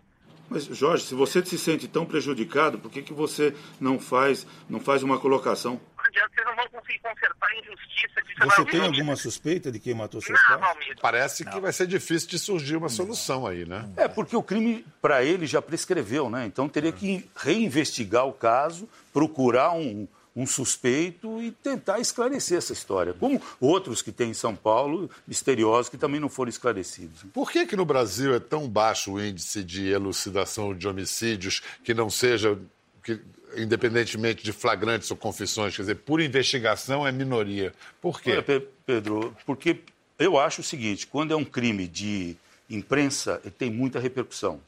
Mas, 0.50 0.66
Jorge, 0.66 1.04
se 1.04 1.14
você 1.14 1.44
se 1.46 1.58
sente 1.58 1.88
tão 1.88 2.06
prejudicado, 2.06 2.80
por 2.80 2.90
que, 2.90 3.02
que 3.02 3.14
você 3.14 3.54
não 3.80 4.00
faz, 4.00 4.48
não 4.70 4.80
faz 4.80 5.04
uma 5.04 5.20
colocação? 5.20 5.80
Vocês 5.98 6.46
não 6.46 6.56
vão 6.56 6.68
conseguir 6.70 7.00
consertar 7.00 7.50
a 7.50 7.60
injustiça. 7.60 8.18
Você 8.46 8.66
tem 8.66 8.82
alguma 8.82 9.16
suspeita 9.16 9.72
de 9.72 9.80
quem 9.80 9.94
matou 9.94 10.22
seus 10.22 10.40
não, 10.50 10.60
pais? 10.60 10.78
Parece 11.02 11.44
que 11.44 11.60
vai 11.60 11.74
ser 11.74 11.88
difícil 11.88 12.30
de 12.30 12.40
surgir 12.40 12.76
uma 12.76 12.90
solução 12.90 13.48
aí, 13.48 13.66
né? 13.66 13.90
É, 13.98 14.08
porque 14.08 14.36
o 14.36 14.44
crime, 14.44 14.86
para 15.02 15.24
ele, 15.24 15.46
já 15.48 15.62
prescreveu, 15.62 16.30
né? 16.30 16.46
Então 16.46 16.70
teria 16.70 16.92
que 16.92 17.28
reinvestigar 17.36 18.26
o 18.26 18.34
caso, 18.34 18.88
procurar 19.12 19.72
um, 19.72 20.08
um 20.38 20.46
suspeito 20.46 21.42
e 21.42 21.50
tentar 21.52 22.00
esclarecer 22.00 22.60
essa 22.60 22.72
história, 22.72 23.12
como 23.12 23.42
outros 23.60 24.04
que 24.04 24.12
tem 24.12 24.30
em 24.30 24.36
São 24.36 24.56
Paulo, 24.56 25.10
misteriosos, 25.28 25.90
que 25.90 25.98
também 25.98 26.20
não 26.20 26.30
foram 26.30 26.50
esclarecidos. 26.50 27.24
Por 27.34 27.52
que, 27.52 27.66
que 27.66 27.76
no 27.76 27.84
Brasil 27.84 28.36
é 28.36 28.40
tão 28.40 28.70
baixo 28.70 29.14
o 29.14 29.20
índice 29.20 29.64
de 29.64 29.88
elucidação 29.88 30.76
de 30.76 30.88
homicídios 30.88 31.64
que 31.84 31.92
não 31.92 32.08
seja, 32.08 32.56
que, 33.04 33.20
independentemente 33.56 34.44
de 34.44 34.54
flagrantes 34.54 35.10
ou 35.10 35.18
confissões, 35.18 35.76
quer 35.76 35.82
dizer, 35.82 35.96
por 35.96 36.22
investigação 36.22 37.06
é 37.06 37.12
minoria? 37.12 37.74
Por 38.00 38.22
quê? 38.22 38.34
Olha, 38.34 38.64
Pedro, 38.86 39.36
porque 39.44 39.80
eu 40.20 40.38
acho 40.38 40.62
o 40.62 40.64
seguinte, 40.64 41.08
quando 41.08 41.34
é 41.34 41.36
um 41.36 41.46
crime 41.46 41.88
de 41.88 42.38
imprensa, 42.70 43.42
ele 43.44 43.56
tem 43.58 43.72
muita 43.72 44.00
repercussão. 44.00 44.62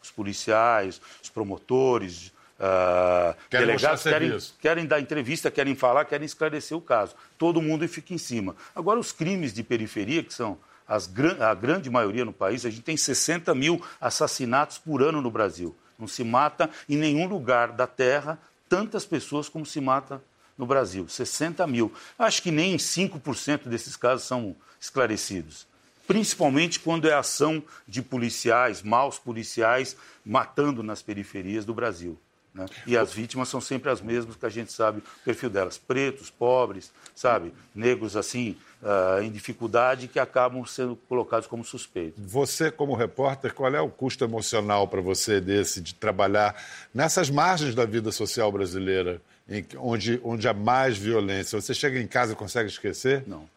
Os 0.00 0.12
policiais, 0.12 1.00
os 1.20 1.28
promotores, 1.28 2.32
Uh, 2.58 3.36
querem 3.48 3.66
delegados 3.68 4.02
querem, 4.02 4.38
querem, 4.60 4.86
dar 4.86 5.00
entrevista, 5.00 5.48
querem 5.48 5.76
falar, 5.76 6.04
querem 6.04 6.26
esclarecer 6.26 6.76
o 6.76 6.80
caso. 6.80 7.14
Todo 7.38 7.62
mundo 7.62 7.86
fica 7.86 8.12
em 8.12 8.18
cima. 8.18 8.56
Agora, 8.74 8.98
os 8.98 9.12
crimes 9.12 9.52
de 9.52 9.62
periferia, 9.62 10.24
que 10.24 10.34
são 10.34 10.58
as, 10.86 11.08
a 11.40 11.54
grande 11.54 11.88
maioria 11.88 12.24
no 12.24 12.32
país, 12.32 12.66
a 12.66 12.70
gente 12.70 12.82
tem 12.82 12.96
60 12.96 13.54
mil 13.54 13.80
assassinatos 14.00 14.76
por 14.76 15.02
ano 15.02 15.22
no 15.22 15.30
Brasil. 15.30 15.76
Não 15.96 16.08
se 16.08 16.24
mata 16.24 16.68
em 16.88 16.96
nenhum 16.96 17.28
lugar 17.28 17.72
da 17.72 17.86
terra 17.86 18.38
tantas 18.68 19.06
pessoas 19.06 19.48
como 19.48 19.64
se 19.64 19.80
mata 19.80 20.20
no 20.56 20.66
Brasil. 20.66 21.08
60 21.08 21.64
mil. 21.66 21.92
Acho 22.18 22.42
que 22.42 22.50
nem 22.50 22.76
5% 22.76 23.68
desses 23.68 23.96
casos 23.96 24.26
são 24.26 24.56
esclarecidos 24.80 25.68
principalmente 26.08 26.80
quando 26.80 27.06
é 27.06 27.12
ação 27.12 27.62
de 27.86 28.00
policiais, 28.00 28.82
maus 28.82 29.18
policiais, 29.18 29.94
matando 30.24 30.82
nas 30.82 31.02
periferias 31.02 31.66
do 31.66 31.74
Brasil. 31.74 32.18
Né? 32.58 32.66
E 32.86 32.96
as 32.96 33.12
vítimas 33.12 33.48
são 33.48 33.60
sempre 33.60 33.88
as 33.88 34.00
mesmas 34.00 34.34
que 34.34 34.44
a 34.44 34.48
gente 34.48 34.72
sabe 34.72 34.98
o 34.98 35.24
perfil 35.24 35.48
delas: 35.48 35.78
pretos, 35.78 36.28
pobres, 36.28 36.90
sabe? 37.14 37.54
Negros 37.72 38.16
assim, 38.16 38.56
uh, 38.82 39.22
em 39.22 39.30
dificuldade, 39.30 40.08
que 40.08 40.18
acabam 40.18 40.64
sendo 40.66 40.96
colocados 41.08 41.46
como 41.46 41.64
suspeitos. 41.64 42.20
Você, 42.26 42.70
como 42.70 42.94
repórter, 42.94 43.54
qual 43.54 43.72
é 43.72 43.80
o 43.80 43.88
custo 43.88 44.24
emocional 44.24 44.88
para 44.88 45.00
você 45.00 45.40
desse 45.40 45.80
de 45.80 45.94
trabalhar 45.94 46.60
nessas 46.92 47.30
margens 47.30 47.74
da 47.74 47.84
vida 47.84 48.10
social 48.10 48.50
brasileira, 48.50 49.22
em, 49.48 49.64
onde, 49.76 50.20
onde 50.24 50.48
há 50.48 50.52
mais 50.52 50.98
violência? 50.98 51.60
Você 51.60 51.72
chega 51.72 52.00
em 52.00 52.08
casa 52.08 52.32
e 52.32 52.36
consegue 52.36 52.68
esquecer? 52.68 53.22
Não. 53.26 53.48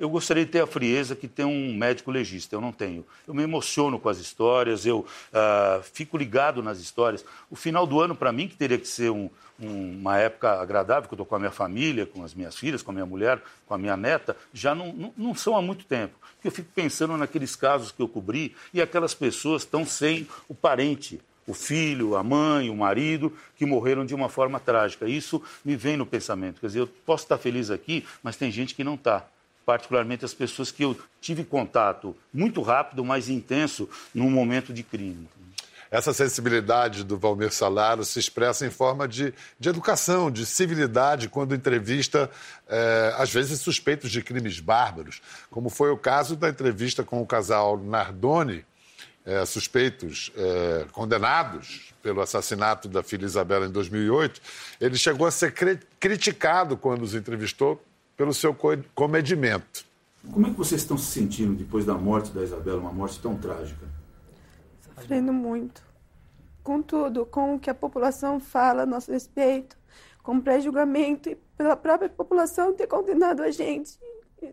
Eu 0.00 0.08
gostaria 0.08 0.46
de 0.46 0.50
ter 0.50 0.62
a 0.62 0.66
frieza 0.66 1.14
que 1.14 1.28
tem 1.28 1.44
um 1.44 1.74
médico 1.74 2.10
legista, 2.10 2.56
eu 2.56 2.60
não 2.62 2.72
tenho. 2.72 3.04
Eu 3.28 3.34
me 3.34 3.42
emociono 3.42 4.00
com 4.00 4.08
as 4.08 4.16
histórias, 4.16 4.86
eu 4.86 5.00
uh, 5.00 5.82
fico 5.92 6.16
ligado 6.16 6.62
nas 6.62 6.78
histórias. 6.78 7.22
O 7.50 7.54
final 7.54 7.86
do 7.86 8.00
ano, 8.00 8.16
para 8.16 8.32
mim, 8.32 8.48
que 8.48 8.56
teria 8.56 8.78
que 8.78 8.88
ser 8.88 9.10
um, 9.10 9.28
um, 9.60 9.98
uma 9.98 10.16
época 10.16 10.52
agradável, 10.52 11.06
que 11.06 11.12
eu 11.12 11.16
estou 11.16 11.26
com 11.26 11.36
a 11.36 11.38
minha 11.38 11.50
família, 11.50 12.06
com 12.06 12.24
as 12.24 12.32
minhas 12.32 12.56
filhas, 12.56 12.80
com 12.80 12.92
a 12.92 12.94
minha 12.94 13.04
mulher, 13.04 13.42
com 13.66 13.74
a 13.74 13.78
minha 13.78 13.94
neta, 13.94 14.34
já 14.54 14.74
não, 14.74 14.90
não, 14.90 15.12
não 15.14 15.34
são 15.34 15.54
há 15.54 15.60
muito 15.60 15.84
tempo. 15.84 16.14
Porque 16.36 16.48
eu 16.48 16.52
fico 16.52 16.70
pensando 16.74 17.14
naqueles 17.18 17.54
casos 17.54 17.92
que 17.92 18.00
eu 18.00 18.08
cobri 18.08 18.56
e 18.72 18.80
aquelas 18.80 19.12
pessoas 19.12 19.64
estão 19.64 19.84
sem 19.84 20.26
o 20.48 20.54
parente, 20.54 21.20
o 21.46 21.52
filho, 21.52 22.16
a 22.16 22.22
mãe, 22.22 22.70
o 22.70 22.74
marido, 22.74 23.36
que 23.54 23.66
morreram 23.66 24.06
de 24.06 24.14
uma 24.14 24.30
forma 24.30 24.58
trágica. 24.58 25.06
Isso 25.06 25.42
me 25.62 25.76
vem 25.76 25.98
no 25.98 26.06
pensamento. 26.06 26.58
Quer 26.58 26.68
dizer, 26.68 26.80
eu 26.80 26.86
posso 26.86 27.24
estar 27.24 27.36
feliz 27.36 27.70
aqui, 27.70 28.06
mas 28.22 28.36
tem 28.36 28.50
gente 28.50 28.74
que 28.74 28.82
não 28.82 28.94
está 28.94 29.26
particularmente 29.70 30.24
as 30.24 30.34
pessoas 30.34 30.72
que 30.72 30.82
eu 30.82 30.98
tive 31.20 31.44
contato 31.44 32.16
muito 32.34 32.60
rápido, 32.60 33.04
mais 33.04 33.28
intenso, 33.28 33.88
num 34.12 34.28
momento 34.28 34.72
de 34.72 34.82
crime. 34.82 35.28
Essa 35.88 36.12
sensibilidade 36.12 37.04
do 37.04 37.16
Valmir 37.16 37.52
Salaro 37.52 38.04
se 38.04 38.18
expressa 38.18 38.66
em 38.66 38.70
forma 38.70 39.06
de, 39.06 39.32
de 39.60 39.68
educação, 39.68 40.28
de 40.28 40.44
civilidade, 40.44 41.28
quando 41.28 41.54
entrevista, 41.54 42.28
eh, 42.68 43.14
às 43.16 43.32
vezes, 43.32 43.60
suspeitos 43.60 44.10
de 44.10 44.20
crimes 44.24 44.58
bárbaros, 44.58 45.22
como 45.52 45.70
foi 45.70 45.92
o 45.92 45.96
caso 45.96 46.34
da 46.34 46.48
entrevista 46.48 47.04
com 47.04 47.22
o 47.22 47.26
casal 47.26 47.78
Nardoni, 47.78 48.64
eh, 49.24 49.46
suspeitos 49.46 50.32
eh, 50.36 50.86
condenados 50.90 51.94
pelo 52.02 52.20
assassinato 52.20 52.88
da 52.88 53.04
filha 53.04 53.24
Isabela 53.24 53.66
em 53.66 53.70
2008. 53.70 54.40
Ele 54.80 54.98
chegou 54.98 55.28
a 55.28 55.30
ser 55.30 55.54
criticado 56.00 56.76
quando 56.76 57.02
os 57.02 57.14
entrevistou 57.14 57.80
pelo 58.20 58.34
seu 58.34 58.54
comedimento. 58.94 59.86
Como 60.30 60.46
é 60.46 60.50
que 60.50 60.56
vocês 60.56 60.82
estão 60.82 60.98
se 60.98 61.06
sentindo 61.06 61.54
depois 61.54 61.86
da 61.86 61.94
morte 61.94 62.30
da 62.32 62.42
Isabela, 62.42 62.78
uma 62.78 62.92
morte 62.92 63.18
tão 63.18 63.34
trágica? 63.34 63.88
Sofrendo 64.82 65.32
muito. 65.32 65.82
Com 66.62 66.82
tudo, 66.82 67.24
com 67.24 67.54
o 67.54 67.58
que 67.58 67.70
a 67.70 67.74
população 67.74 68.38
fala 68.38 68.82
a 68.82 68.86
nosso 68.86 69.10
respeito, 69.10 69.74
com 70.22 70.38
pré-julgamento 70.38 71.30
e 71.30 71.34
pela 71.56 71.74
própria 71.74 72.10
população 72.10 72.74
ter 72.74 72.86
condenado 72.86 73.40
a 73.40 73.50
gente, 73.50 73.98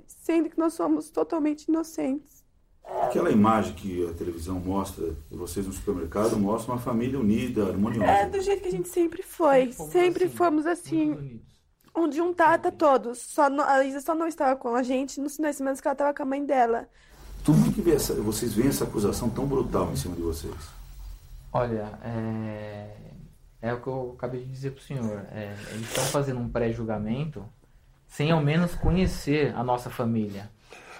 sendo 0.07 0.49
que 0.49 0.57
nós 0.57 0.73
somos 0.73 1.09
totalmente 1.09 1.65
inocentes. 1.65 2.45
Aquela 2.85 3.29
imagem 3.29 3.73
que 3.73 4.07
a 4.07 4.13
televisão 4.13 4.61
mostra 4.61 5.13
de 5.29 5.35
vocês 5.35 5.67
no 5.67 5.73
supermercado 5.73 6.37
mostra 6.37 6.71
uma 6.71 6.79
família 6.79 7.19
unida, 7.19 7.67
harmoniosa. 7.67 8.09
É 8.09 8.29
do 8.29 8.39
jeito 8.39 8.61
que 8.61 8.69
a 8.69 8.71
gente 8.71 8.87
sempre 8.87 9.21
foi. 9.21 9.73
Sempre 9.73 10.23
assim, 10.23 10.35
fomos 10.37 10.65
assim 10.65 11.41
onde 11.97 12.21
um 12.21 12.33
tata 12.33 12.71
todos. 12.71 13.17
Só 13.19 13.49
não, 13.49 13.63
a 13.63 13.83
Isa 13.83 13.99
só 13.99 14.13
não 14.13 14.27
estava 14.27 14.55
com 14.55 14.75
a 14.75 14.83
gente 14.83 15.19
nos 15.19 15.35
finais 15.35 15.55
de 15.55 15.57
semana 15.57 15.75
que 15.75 15.87
ela 15.87 15.93
estava 15.93 16.13
com 16.13 16.23
a 16.23 16.25
mãe 16.25 16.45
dela. 16.45 16.87
Tudo 17.43 17.71
que 17.73 17.91
essa, 17.91 18.13
vocês 18.15 18.53
veem 18.53 18.69
essa 18.69 18.83
acusação 18.83 19.29
tão 19.29 19.45
brutal 19.45 19.91
em 19.91 19.95
cima 19.95 20.15
de 20.15 20.21
vocês? 20.21 20.55
Olha, 21.51 21.89
é, 22.03 22.95
é 23.61 23.73
o 23.73 23.81
que 23.81 23.87
eu 23.87 24.13
acabei 24.17 24.43
de 24.43 24.51
dizer 24.51 24.71
para 24.71 24.79
o 24.79 24.83
senhor. 24.83 25.25
É, 25.31 25.55
eles 25.71 25.87
estão 25.87 26.03
fazendo 26.05 26.39
um 26.39 26.49
pré-julgamento 26.49 27.43
sem 28.07 28.31
ao 28.31 28.41
menos 28.41 28.75
conhecer 28.75 29.55
a 29.55 29.63
nossa 29.63 29.89
família. 29.89 30.49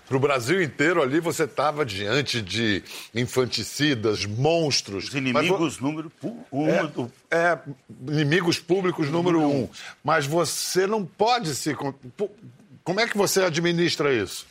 Para 0.07 0.15
o 0.15 0.19
Brasil 0.19 0.61
inteiro 0.61 1.01
ali 1.01 1.19
você 1.19 1.43
estava 1.43 1.85
diante 1.85 2.41
de 2.41 2.81
infanticidas, 3.13 4.25
monstros. 4.25 5.09
Os 5.09 5.13
inimigos 5.13 5.59
Mas, 5.59 5.79
número 5.79 6.11
um. 6.51 6.65
É, 7.29 7.35
é, 7.51 7.59
inimigos 8.07 8.57
públicos 8.57 9.09
número, 9.09 9.41
número 9.41 9.57
um. 9.57 9.63
um. 9.63 9.69
Mas 10.03 10.25
você 10.25 10.87
não 10.87 11.05
pode 11.05 11.53
se. 11.55 11.75
Como 12.83 12.99
é 13.01 13.07
que 13.07 13.17
você 13.17 13.43
administra 13.43 14.13
isso? 14.13 14.47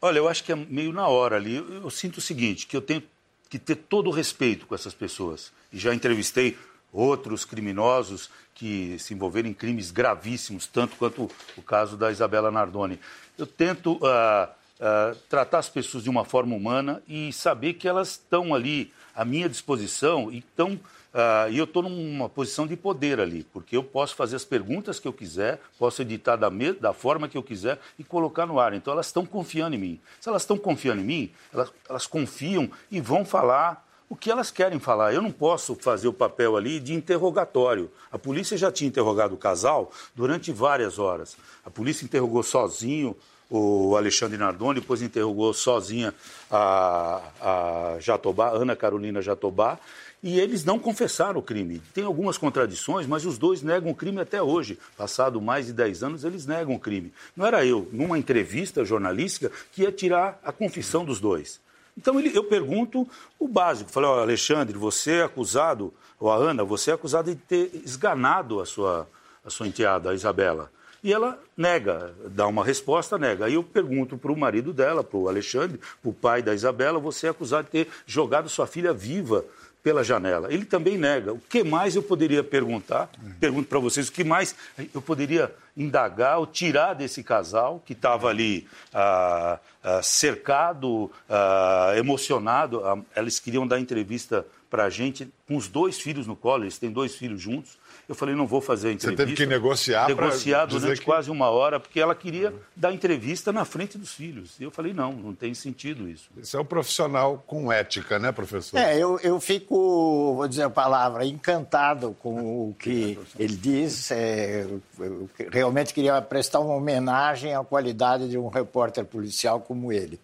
Olha, 0.00 0.18
eu 0.18 0.28
acho 0.28 0.42
que 0.42 0.52
é 0.52 0.56
meio 0.56 0.92
na 0.92 1.06
hora 1.06 1.36
ali. 1.36 1.56
Eu, 1.56 1.82
eu 1.82 1.90
sinto 1.90 2.16
o 2.16 2.22
seguinte, 2.22 2.66
que 2.66 2.74
eu 2.74 2.80
tenho 2.80 3.02
que 3.50 3.58
ter 3.58 3.74
todo 3.74 4.06
o 4.06 4.10
respeito 4.10 4.66
com 4.66 4.74
essas 4.74 4.94
pessoas. 4.94 5.52
E 5.70 5.78
já 5.78 5.92
entrevistei 5.92 6.56
outros 6.92 7.44
criminosos 7.44 8.30
que 8.54 8.98
se 8.98 9.14
envolveram 9.14 9.48
em 9.48 9.54
crimes 9.54 9.90
gravíssimos, 9.90 10.66
tanto 10.66 10.96
quanto 10.96 11.30
o 11.56 11.62
caso 11.62 11.96
da 11.96 12.10
Isabela 12.10 12.50
Nardoni. 12.50 12.98
Eu 13.38 13.46
tento 13.46 13.94
uh, 13.94 14.48
uh, 14.80 15.16
tratar 15.28 15.58
as 15.58 15.68
pessoas 15.68 16.04
de 16.04 16.10
uma 16.10 16.24
forma 16.24 16.54
humana 16.54 17.02
e 17.08 17.32
saber 17.32 17.74
que 17.74 17.88
elas 17.88 18.10
estão 18.10 18.54
ali 18.54 18.92
à 19.14 19.24
minha 19.24 19.48
disposição 19.48 20.30
e 20.30 20.38
estão 20.38 20.78
Uh, 21.10 21.50
e 21.50 21.58
eu 21.58 21.64
estou 21.64 21.82
numa 21.82 22.28
posição 22.28 22.68
de 22.68 22.76
poder 22.76 23.18
ali, 23.18 23.42
porque 23.52 23.76
eu 23.76 23.82
posso 23.82 24.14
fazer 24.14 24.36
as 24.36 24.44
perguntas 24.44 25.00
que 25.00 25.08
eu 25.08 25.12
quiser, 25.12 25.60
posso 25.76 26.00
editar 26.02 26.36
da, 26.36 26.48
da 26.80 26.92
forma 26.92 27.28
que 27.28 27.36
eu 27.36 27.42
quiser 27.42 27.80
e 27.98 28.04
colocar 28.04 28.46
no 28.46 28.60
ar. 28.60 28.74
Então 28.74 28.92
elas 28.92 29.06
estão 29.06 29.26
confiando 29.26 29.74
em 29.74 29.78
mim. 29.78 30.00
Se 30.20 30.28
elas 30.28 30.42
estão 30.42 30.56
confiando 30.56 31.00
em 31.00 31.04
mim, 31.04 31.32
elas, 31.52 31.72
elas 31.88 32.06
confiam 32.06 32.70
e 32.92 33.00
vão 33.00 33.24
falar 33.24 33.84
o 34.10 34.16
que 34.16 34.28
elas 34.28 34.50
querem 34.50 34.80
falar. 34.80 35.14
Eu 35.14 35.22
não 35.22 35.30
posso 35.30 35.76
fazer 35.76 36.08
o 36.08 36.12
papel 36.12 36.56
ali 36.56 36.80
de 36.80 36.92
interrogatório. 36.92 37.88
A 38.10 38.18
polícia 38.18 38.56
já 38.56 38.70
tinha 38.70 38.88
interrogado 38.88 39.36
o 39.36 39.38
casal 39.38 39.92
durante 40.16 40.50
várias 40.50 40.98
horas. 40.98 41.36
A 41.64 41.70
polícia 41.70 42.04
interrogou 42.04 42.42
sozinho 42.42 43.16
o 43.48 43.96
Alexandre 43.96 44.36
Nardoni, 44.36 44.80
depois 44.80 45.02
interrogou 45.02 45.52
sozinha 45.52 46.14
a, 46.50 47.20
a 47.40 47.96
Jatobá, 48.00 48.50
Ana 48.50 48.76
Carolina 48.76 49.20
Jatobá, 49.20 49.78
e 50.22 50.38
eles 50.38 50.64
não 50.64 50.78
confessaram 50.78 51.40
o 51.40 51.42
crime. 51.42 51.82
Tem 51.92 52.04
algumas 52.04 52.38
contradições, 52.38 53.06
mas 53.06 53.24
os 53.24 53.38
dois 53.38 53.62
negam 53.62 53.90
o 53.90 53.94
crime 53.94 54.20
até 54.20 54.40
hoje. 54.40 54.78
Passado 54.96 55.40
mais 55.40 55.66
de 55.66 55.72
10 55.72 56.02
anos, 56.04 56.24
eles 56.24 56.46
negam 56.46 56.74
o 56.74 56.78
crime. 56.78 57.12
Não 57.36 57.44
era 57.44 57.64
eu, 57.64 57.88
numa 57.90 58.18
entrevista 58.18 58.84
jornalística, 58.84 59.50
que 59.72 59.82
ia 59.82 59.90
tirar 59.90 60.38
a 60.44 60.52
confissão 60.52 61.04
dos 61.04 61.18
dois. 61.18 61.60
Então 61.96 62.18
ele, 62.18 62.36
eu 62.36 62.44
pergunto 62.44 63.06
o 63.38 63.48
básico. 63.48 63.90
Falei, 63.90 64.10
oh, 64.10 64.14
Alexandre, 64.14 64.76
você 64.78 65.16
é 65.16 65.22
acusado, 65.22 65.92
ou 66.18 66.30
a 66.30 66.36
Ana, 66.36 66.64
você 66.64 66.90
é 66.90 66.94
acusado 66.94 67.30
de 67.30 67.36
ter 67.36 67.70
esganado 67.84 68.60
a 68.60 68.66
sua, 68.66 69.08
a 69.44 69.50
sua 69.50 69.68
enteada, 69.68 70.10
a 70.10 70.14
Isabela. 70.14 70.70
E 71.02 71.12
ela 71.12 71.38
nega, 71.56 72.14
dá 72.26 72.46
uma 72.46 72.62
resposta, 72.62 73.16
nega. 73.16 73.46
Aí 73.46 73.54
eu 73.54 73.62
pergunto 73.62 74.18
para 74.18 74.30
o 74.30 74.36
marido 74.36 74.72
dela, 74.72 75.02
para 75.02 75.18
o 75.18 75.28
Alexandre, 75.28 75.80
para 76.02 76.10
o 76.10 76.12
pai 76.12 76.42
da 76.42 76.54
Isabela, 76.54 76.98
você 76.98 77.26
é 77.26 77.30
acusado 77.30 77.64
de 77.64 77.70
ter 77.70 77.88
jogado 78.06 78.48
sua 78.50 78.66
filha 78.66 78.92
viva 78.92 79.44
pela 79.82 80.04
janela. 80.04 80.52
Ele 80.52 80.64
também 80.64 80.96
nega. 80.96 81.32
O 81.32 81.38
que 81.38 81.64
mais 81.64 81.96
eu 81.96 82.02
poderia 82.02 82.44
perguntar? 82.44 83.08
Pergunto 83.38 83.68
para 83.68 83.78
vocês, 83.78 84.08
o 84.08 84.12
que 84.12 84.24
mais 84.24 84.54
eu 84.94 85.00
poderia 85.00 85.52
indagar 85.76 86.38
ou 86.38 86.46
tirar 86.46 86.94
desse 86.94 87.22
casal 87.22 87.82
que 87.84 87.92
estava 87.92 88.28
ali 88.28 88.66
ah, 88.92 89.58
ah, 89.82 90.02
cercado, 90.02 91.10
ah, 91.28 91.94
emocionado? 91.96 92.84
Ah, 92.84 92.98
eles 93.16 93.40
queriam 93.40 93.66
dar 93.66 93.80
entrevista 93.80 94.46
para 94.68 94.84
a 94.84 94.90
gente 94.90 95.28
com 95.48 95.56
os 95.56 95.66
dois 95.66 95.98
filhos 95.98 96.26
no 96.26 96.36
colo, 96.36 96.64
eles 96.64 96.78
têm 96.78 96.90
dois 96.90 97.16
filhos 97.16 97.40
juntos. 97.40 97.79
Eu 98.10 98.16
falei, 98.16 98.34
não 98.34 98.44
vou 98.44 98.60
fazer 98.60 98.88
a 98.88 98.92
entrevista. 98.92 99.22
Você 99.22 99.28
teve 99.28 99.36
que 99.36 99.46
negociar 99.46 100.08
Negociar 100.08 100.66
durante 100.66 100.98
que... 100.98 101.04
quase 101.04 101.30
uma 101.30 101.48
hora, 101.48 101.78
porque 101.78 102.00
ela 102.00 102.12
queria 102.12 102.52
dar 102.74 102.92
entrevista 102.92 103.52
na 103.52 103.64
frente 103.64 103.96
dos 103.96 104.12
filhos. 104.12 104.58
E 104.58 104.64
eu 104.64 104.70
falei, 104.72 104.92
não, 104.92 105.12
não 105.12 105.32
tem 105.32 105.54
sentido 105.54 106.08
isso. 106.08 106.28
Isso 106.36 106.56
é 106.56 106.60
um 106.60 106.64
profissional 106.64 107.40
com 107.46 107.70
ética, 107.70 108.18
né, 108.18 108.32
professor? 108.32 108.78
É, 108.78 108.98
eu, 108.98 109.20
eu 109.20 109.38
fico, 109.38 110.34
vou 110.34 110.48
dizer 110.48 110.64
a 110.64 110.70
palavra, 110.70 111.24
encantado 111.24 112.16
com 112.20 112.68
o 112.68 112.74
que 112.76 113.16
ele 113.38 113.54
diz. 113.54 114.10
É, 114.10 114.66
eu 114.98 115.30
realmente 115.52 115.94
queria 115.94 116.20
prestar 116.20 116.58
uma 116.58 116.74
homenagem 116.74 117.54
à 117.54 117.62
qualidade 117.62 118.28
de 118.28 118.36
um 118.36 118.48
repórter 118.48 119.04
policial 119.04 119.60
como 119.60 119.92
ele 119.92 120.18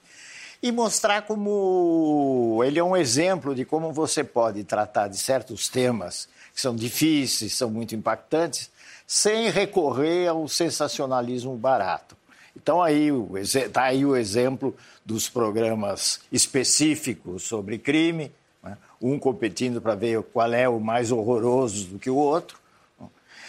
e 0.61 0.73
mostrar 0.73 1.23
como 1.23 2.61
ele 2.65 2.81
é 2.81 2.83
um 2.83 2.97
exemplo 2.97 3.55
de 3.55 3.65
como 3.65 3.93
você 3.93 4.25
pode 4.25 4.65
tratar 4.65 5.07
de 5.07 5.19
certos 5.19 5.69
temas 5.69 6.29
que 6.57 6.63
são 6.63 6.75
difíceis, 6.75 7.53
são 7.53 7.71
muito 7.71 7.95
impactantes, 7.95 8.71
sem 9.07 9.51
recorrer 9.51 10.29
ao 10.29 10.49
sensacionalismo 10.49 11.55
barato. 11.55 12.17
Então, 12.57 12.83
aí 12.83 13.11
está 13.45 13.83
aí 13.83 14.07
o 14.07 14.17
exemplo 14.17 14.75
dos 15.05 15.29
programas 15.29 16.19
específicos 16.33 17.43
sobre 17.43 17.77
crime, 17.77 18.33
né? 18.63 18.79
um 19.03 19.19
competindo 19.19 19.83
para 19.83 19.95
ver 19.95 20.23
qual 20.23 20.51
é 20.55 20.67
o 20.67 20.81
mais 20.81 21.13
horroroso 21.13 21.89
do 21.89 21.99
que 21.99 22.09
o 22.09 22.17
outro, 22.17 22.59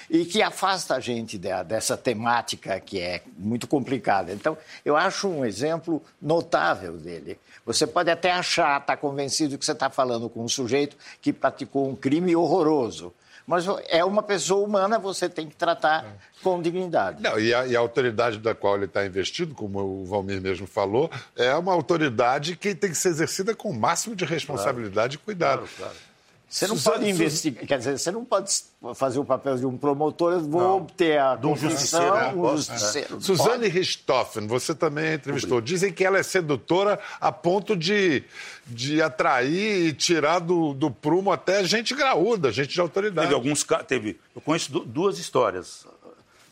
e 0.10 0.26
que 0.26 0.42
afasta 0.42 0.96
a 0.96 1.00
gente 1.00 1.38
dessa 1.38 1.98
temática 1.98 2.80
que 2.80 3.00
é 3.00 3.22
muito 3.38 3.68
complicada. 3.68 4.34
Então, 4.34 4.58
eu 4.86 4.96
acho 4.96 5.28
um 5.28 5.46
exemplo 5.46 6.02
notável 6.22 6.94
dele. 6.94 7.40
Você 7.66 7.86
pode 7.86 8.10
até 8.10 8.32
achar, 8.32 8.80
estar 8.80 8.96
tá 8.96 8.98
convencido 8.98 9.58
que 9.58 9.66
você 9.66 9.74
está 9.74 9.90
falando 9.90 10.30
com 10.30 10.44
um 10.44 10.48
sujeito 10.48 10.96
que 11.22 11.34
praticou 11.34 11.90
um 11.90 11.96
crime 11.96 12.36
horroroso. 12.36 13.14
Mas 13.46 13.66
é 13.88 14.04
uma 14.04 14.22
pessoa 14.22 14.66
humana, 14.66 15.00
você 15.00 15.30
tem 15.30 15.48
que 15.48 15.56
tratar 15.56 16.06
com 16.44 16.62
dignidade. 16.62 17.24
Não, 17.24 17.40
e, 17.40 17.54
a, 17.54 17.66
e, 17.66 17.78
a, 17.78 17.80
autoridade 17.80 18.40
da 18.40 18.54
qual 18.54 18.76
ele 18.76 18.86
está 18.86 19.06
investido, 19.06 19.56
como 19.56 19.80
o 19.80 20.06
Valmir 20.06 20.42
mesmo 20.42 20.68
falou, 20.68 21.10
é 21.34 21.56
uma 21.56 21.72
autoridade 21.72 22.58
que 22.58 22.76
tem 22.76 22.90
que 22.90 22.98
ser 22.98 23.08
exercida 23.08 23.56
com 23.56 23.70
o 23.70 23.74
máximo 23.74 24.18
de 24.18 24.26
responsabilidade 24.26 25.18
claro. 25.18 25.24
e 25.24 25.26
cuidado. 25.26 25.58
Claro, 25.60 25.72
claro. 25.78 26.07
Você 26.50 26.66
não 26.66 26.78
pode 26.78 27.10
investigar, 27.10 27.66
quer 27.66 27.78
dizer, 27.78 28.00
você 28.00 28.10
não 28.10 28.24
pode 28.24 28.54
fazer 28.96 29.20
o 29.20 29.26
papel 29.26 29.58
de 29.58 29.66
um 29.66 29.78
promotor, 29.78 30.32
eu 30.32 30.40
vou 30.40 30.62
não. 30.62 30.86
ter 30.86 31.20
a 31.20 31.38
um 31.44 31.56
justiceiro. 31.58 32.16
Né? 32.16 32.34
Um 32.34 32.58
justiceiro. 32.58 33.18
É. 33.18 33.20
Suzane 33.20 33.68
Richthofen, 33.68 34.48
você 34.48 34.74
também 34.74 35.16
entrevistou. 35.16 35.60
Dizem 35.60 35.92
que 35.92 36.06
ela 36.06 36.18
é 36.18 36.24
sedutora 36.24 37.00
a 37.20 37.34
ponto 37.34 37.76
de, 37.76 38.24
de 38.66 39.02
atrair 39.02 39.88
e 39.88 39.94
tirar 39.94 40.40
do, 40.40 40.74
do 40.74 40.90
prumo 40.90 41.34
até 41.34 41.66
gente 41.66 41.94
graúda, 41.94 42.50
gente 42.50 42.74
de 42.74 42.80
autoridade. 42.80 43.28
Teve 43.28 43.36
alguns 43.36 43.66
teve 43.86 44.18
Eu 44.34 44.40
conheço 44.40 44.72
duas 44.80 45.20
histórias 45.20 45.86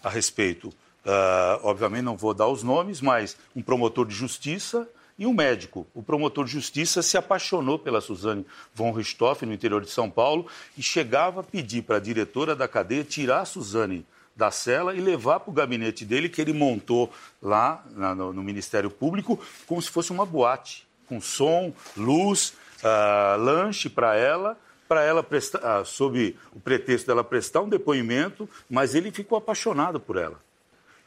a 0.03 0.09
respeito. 0.09 0.67
Uh, 1.05 1.61
obviamente 1.63 2.01
não 2.01 2.17
vou 2.17 2.33
dar 2.33 2.47
os 2.47 2.63
nomes, 2.63 2.99
mas 2.99 3.37
um 3.55 3.61
promotor 3.61 4.05
de 4.05 4.13
justiça 4.13 4.85
e 5.17 5.25
um 5.25 5.33
médico, 5.33 5.87
o 5.93 6.03
promotor 6.03 6.45
de 6.45 6.51
justiça, 6.51 7.01
se 7.01 7.17
apaixonou 7.17 7.79
pela 7.79 8.01
Suzane 8.01 8.45
von 8.73 8.91
Richthofen, 8.91 9.47
no 9.47 9.55
interior 9.55 9.81
de 9.81 9.89
São 9.89 10.09
Paulo, 10.09 10.47
e 10.77 10.83
chegava 10.83 11.39
a 11.39 11.43
pedir 11.43 11.83
para 11.83 11.97
a 11.97 12.01
diretora 12.01 12.55
da 12.55 12.67
cadeia 12.67 13.03
tirar 13.03 13.41
a 13.41 13.45
Suzane 13.45 14.05
da 14.35 14.51
cela 14.51 14.93
e 14.93 14.99
levar 14.99 15.39
para 15.39 15.49
o 15.49 15.53
gabinete 15.53 16.03
dele, 16.03 16.27
que 16.27 16.41
ele 16.41 16.51
montou 16.51 17.09
lá 17.41 17.85
na, 17.91 18.13
no, 18.13 18.33
no, 18.33 18.43
Ministério 18.43 18.89
Público, 18.89 19.39
como 19.65 19.81
se 19.81 19.89
fosse 19.89 20.11
uma 20.11 20.25
boate, 20.25 20.85
com 21.07 21.21
som, 21.21 21.71
luz, 21.95 22.53
uh, 22.83 23.39
lanche 23.39 23.89
para 23.89 24.15
ela, 24.15 24.57
para 24.87 25.03
ela 25.03 25.23
prestar, 25.23 25.81
uh, 25.81 25.85
sob 25.85 26.35
o 26.53 26.59
pretexto 26.59 27.07
dela 27.07 27.23
prestar 27.23 27.61
um 27.61 27.69
depoimento, 27.69 28.49
mas 28.69 28.93
ele 28.93 29.11
ficou 29.11 29.37
apaixonado 29.37 29.99
por 29.99 30.17
ela. 30.17 30.39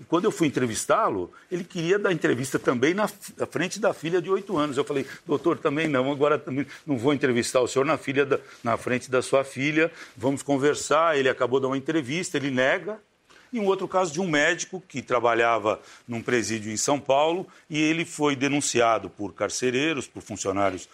E 0.00 0.04
quando 0.04 0.26
eu 0.26 0.30
fui 0.30 0.46
entrevistá-lo, 0.46 1.32
ele 1.50 1.64
queria 1.64 1.98
dar 1.98 2.12
entrevista 2.12 2.58
também 2.58 2.94
na, 2.94 3.10
na 3.36 3.46
frente 3.46 3.80
da 3.80 3.92
filha 3.92 4.22
de 4.22 4.30
oito 4.30 4.56
anos. 4.56 4.76
Eu 4.76 4.84
falei, 4.84 5.04
doutor, 5.26 5.58
também 5.58 5.88
não, 5.88 6.10
agora 6.12 6.38
também 6.38 6.66
não 6.86 6.96
vou 6.96 7.12
entrevistar 7.12 7.60
o 7.60 7.66
senhor 7.66 7.84
na, 7.84 7.98
filha 7.98 8.24
da, 8.24 8.38
na 8.62 8.76
frente 8.76 9.10
da 9.10 9.20
sua 9.20 9.42
filha, 9.42 9.90
vamos 10.16 10.42
conversar. 10.42 11.18
Ele 11.18 11.28
acabou 11.28 11.58
de 11.58 11.62
dar 11.62 11.68
uma 11.68 11.78
entrevista, 11.78 12.36
ele 12.36 12.50
nega. 12.50 13.00
E 13.52 13.58
um 13.58 13.66
outro 13.66 13.88
caso 13.88 14.12
de 14.12 14.20
um 14.20 14.28
médico 14.28 14.80
que 14.86 15.00
trabalhava 15.00 15.80
num 16.06 16.22
presídio 16.22 16.70
em 16.70 16.76
São 16.76 17.00
Paulo 17.00 17.46
e 17.68 17.80
ele 17.80 18.04
foi 18.04 18.36
denunciado 18.36 19.08
por 19.08 19.32
carcereiros, 19.32 20.06
por 20.06 20.22
funcionários 20.22 20.86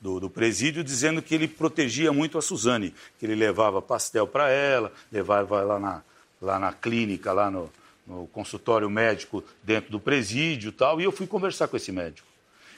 do, 0.00 0.20
do 0.20 0.30
presídio, 0.30 0.84
dizendo 0.84 1.20
que 1.20 1.34
ele 1.34 1.48
protegia 1.48 2.12
muito 2.12 2.38
a 2.38 2.42
Suzane, 2.42 2.94
que 3.18 3.26
ele 3.26 3.34
levava 3.34 3.82
pastel 3.82 4.26
para 4.26 4.48
ela, 4.48 4.92
levava 5.10 5.62
lá 5.62 5.80
na, 5.80 6.02
lá 6.40 6.58
na 6.60 6.72
clínica, 6.72 7.32
lá 7.32 7.50
no, 7.50 7.68
no 8.06 8.26
consultório 8.28 8.88
médico 8.88 9.42
dentro 9.62 9.90
do 9.90 9.98
presídio 9.98 10.68
e 10.68 10.72
tal, 10.72 11.00
e 11.00 11.04
eu 11.04 11.12
fui 11.12 11.26
conversar 11.26 11.68
com 11.68 11.76
esse 11.76 11.90
médico. 11.90 12.26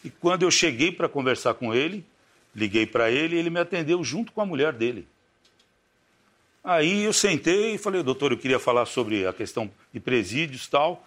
E 0.04 0.10
quando 0.10 0.42
eu 0.42 0.50
cheguei 0.50 0.90
para 0.90 1.08
conversar 1.08 1.54
com 1.54 1.74
ele, 1.74 2.04
liguei 2.54 2.86
para 2.86 3.10
ele 3.10 3.36
ele 3.36 3.50
me 3.50 3.60
atendeu 3.60 4.02
junto 4.02 4.32
com 4.32 4.40
a 4.40 4.46
mulher 4.46 4.72
dele. 4.72 5.06
Aí 6.62 7.04
eu 7.04 7.12
sentei 7.12 7.74
e 7.74 7.78
falei, 7.78 8.02
doutor, 8.02 8.32
eu 8.32 8.38
queria 8.38 8.58
falar 8.58 8.86
sobre 8.86 9.26
a 9.26 9.32
questão 9.32 9.70
de 9.92 10.00
presídios 10.00 10.66
e 10.66 10.70
tal. 10.70 11.06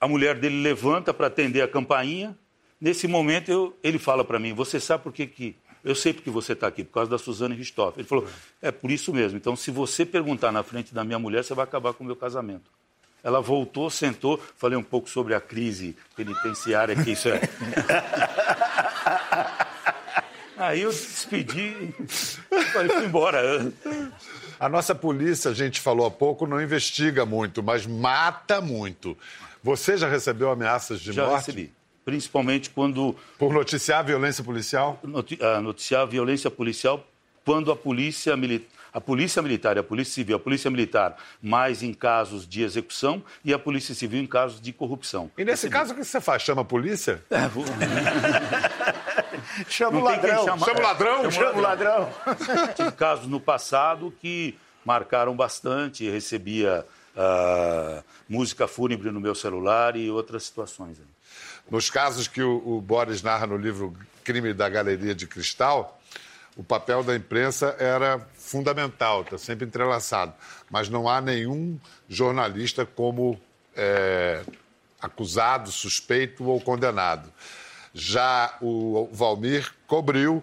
A 0.00 0.06
mulher 0.06 0.38
dele 0.38 0.62
levanta 0.62 1.12
para 1.12 1.26
atender 1.26 1.62
a 1.62 1.68
campainha. 1.68 2.36
Nesse 2.80 3.06
momento 3.08 3.50
eu, 3.50 3.76
ele 3.82 3.98
fala 3.98 4.24
para 4.24 4.38
mim, 4.38 4.52
você 4.52 4.78
sabe 4.78 5.02
por 5.02 5.12
que, 5.12 5.26
que 5.26 5.56
eu 5.84 5.94
sei 5.94 6.12
porque 6.12 6.30
você 6.30 6.52
está 6.52 6.66
aqui, 6.66 6.82
por 6.82 6.94
causa 6.94 7.10
da 7.10 7.16
Suzane 7.16 7.54
Ristoff. 7.54 7.98
Ele 7.98 8.08
falou, 8.08 8.26
é 8.60 8.72
por 8.72 8.90
isso 8.90 9.14
mesmo. 9.14 9.38
Então, 9.38 9.54
se 9.54 9.70
você 9.70 10.04
perguntar 10.04 10.50
na 10.50 10.64
frente 10.64 10.92
da 10.92 11.04
minha 11.04 11.18
mulher, 11.18 11.44
você 11.44 11.54
vai 11.54 11.62
acabar 11.62 11.92
com 11.92 12.02
o 12.02 12.06
meu 12.06 12.16
casamento. 12.16 12.68
Ela 13.26 13.40
voltou, 13.40 13.90
sentou, 13.90 14.40
falei 14.56 14.78
um 14.78 14.84
pouco 14.84 15.10
sobre 15.10 15.34
a 15.34 15.40
crise 15.40 15.96
penitenciária, 16.14 16.94
que 16.94 17.10
isso 17.10 17.28
é. 17.28 17.40
Aí 20.56 20.82
eu 20.82 20.90
despedi 20.90 21.92
e 21.98 22.06
falei, 22.72 22.88
fui 22.88 23.04
embora. 23.04 23.72
A 24.60 24.68
nossa 24.68 24.94
polícia, 24.94 25.50
a 25.50 25.54
gente 25.54 25.80
falou 25.80 26.06
há 26.06 26.10
pouco, 26.10 26.46
não 26.46 26.62
investiga 26.62 27.26
muito, 27.26 27.64
mas 27.64 27.84
mata 27.84 28.60
muito. 28.60 29.18
Você 29.60 29.96
já 29.96 30.08
recebeu 30.08 30.48
ameaças 30.48 31.00
de 31.00 31.12
Já 31.12 31.26
morte? 31.26 31.46
recebi. 31.46 31.72
Principalmente 32.04 32.70
quando 32.70 33.16
Por 33.36 33.52
noticiar 33.52 33.98
a 33.98 34.02
violência 34.02 34.44
policial? 34.44 35.02
ah, 35.40 35.60
noticiar 35.60 36.06
violência 36.06 36.48
policial 36.48 37.04
quando 37.44 37.72
a 37.72 37.76
polícia 37.76 38.36
militar. 38.36 38.75
A 38.96 39.00
polícia 39.00 39.42
militar 39.42 39.76
e 39.76 39.80
a 39.80 39.82
polícia 39.82 40.14
civil, 40.14 40.36
a 40.36 40.40
polícia 40.40 40.70
militar 40.70 41.18
mais 41.42 41.82
em 41.82 41.92
casos 41.92 42.48
de 42.48 42.62
execução 42.62 43.22
e 43.44 43.52
a 43.52 43.58
polícia 43.58 43.94
civil 43.94 44.22
em 44.22 44.26
casos 44.26 44.58
de 44.58 44.72
corrupção. 44.72 45.30
E 45.36 45.44
nesse 45.44 45.68
caso, 45.68 45.92
o 45.92 45.96
que 45.96 46.02
você 46.02 46.18
faz? 46.18 46.40
Chama 46.40 46.62
a 46.62 46.64
polícia? 46.64 47.22
É, 47.28 47.46
vou- 47.46 47.66
Chama 49.68 49.98
o 49.98 50.02
ladrão. 50.02 50.44
chamar. 50.46 50.64
Chama 50.66 50.80
o 50.80 50.82
ladrão? 50.82 51.30
Chama 51.30 51.58
o 51.58 51.60
ladrão. 51.60 52.12
Tive 52.74 52.92
casos 52.92 53.26
no 53.26 53.38
passado 53.38 54.10
que 54.18 54.56
marcaram 54.82 55.36
bastante, 55.36 56.08
recebia 56.08 56.86
ah, 57.14 58.02
música 58.28 58.66
fúnebre 58.66 59.10
no 59.10 59.20
meu 59.20 59.34
celular 59.34 59.94
e 59.96 60.10
outras 60.10 60.44
situações. 60.44 60.98
aí. 60.98 61.04
Nos 61.70 61.90
casos 61.90 62.26
que 62.28 62.40
o, 62.42 62.76
o 62.76 62.80
Boris 62.80 63.22
narra 63.22 63.46
no 63.46 63.58
livro 63.58 63.94
Crime 64.24 64.54
da 64.54 64.68
Galeria 64.70 65.14
de 65.14 65.26
Cristal, 65.26 66.00
o 66.56 66.64
papel 66.64 67.02
da 67.02 67.14
imprensa 67.14 67.76
era 67.78 68.18
fundamental, 68.34 69.22
está 69.22 69.36
sempre 69.36 69.66
entrelaçado. 69.66 70.32
Mas 70.70 70.88
não 70.88 71.08
há 71.08 71.20
nenhum 71.20 71.78
jornalista 72.08 72.86
como 72.86 73.38
é, 73.76 74.42
acusado, 75.00 75.70
suspeito 75.70 76.44
ou 76.44 76.58
condenado. 76.60 77.30
Já 77.92 78.56
o 78.60 79.08
Valmir 79.12 79.70
cobriu 79.86 80.42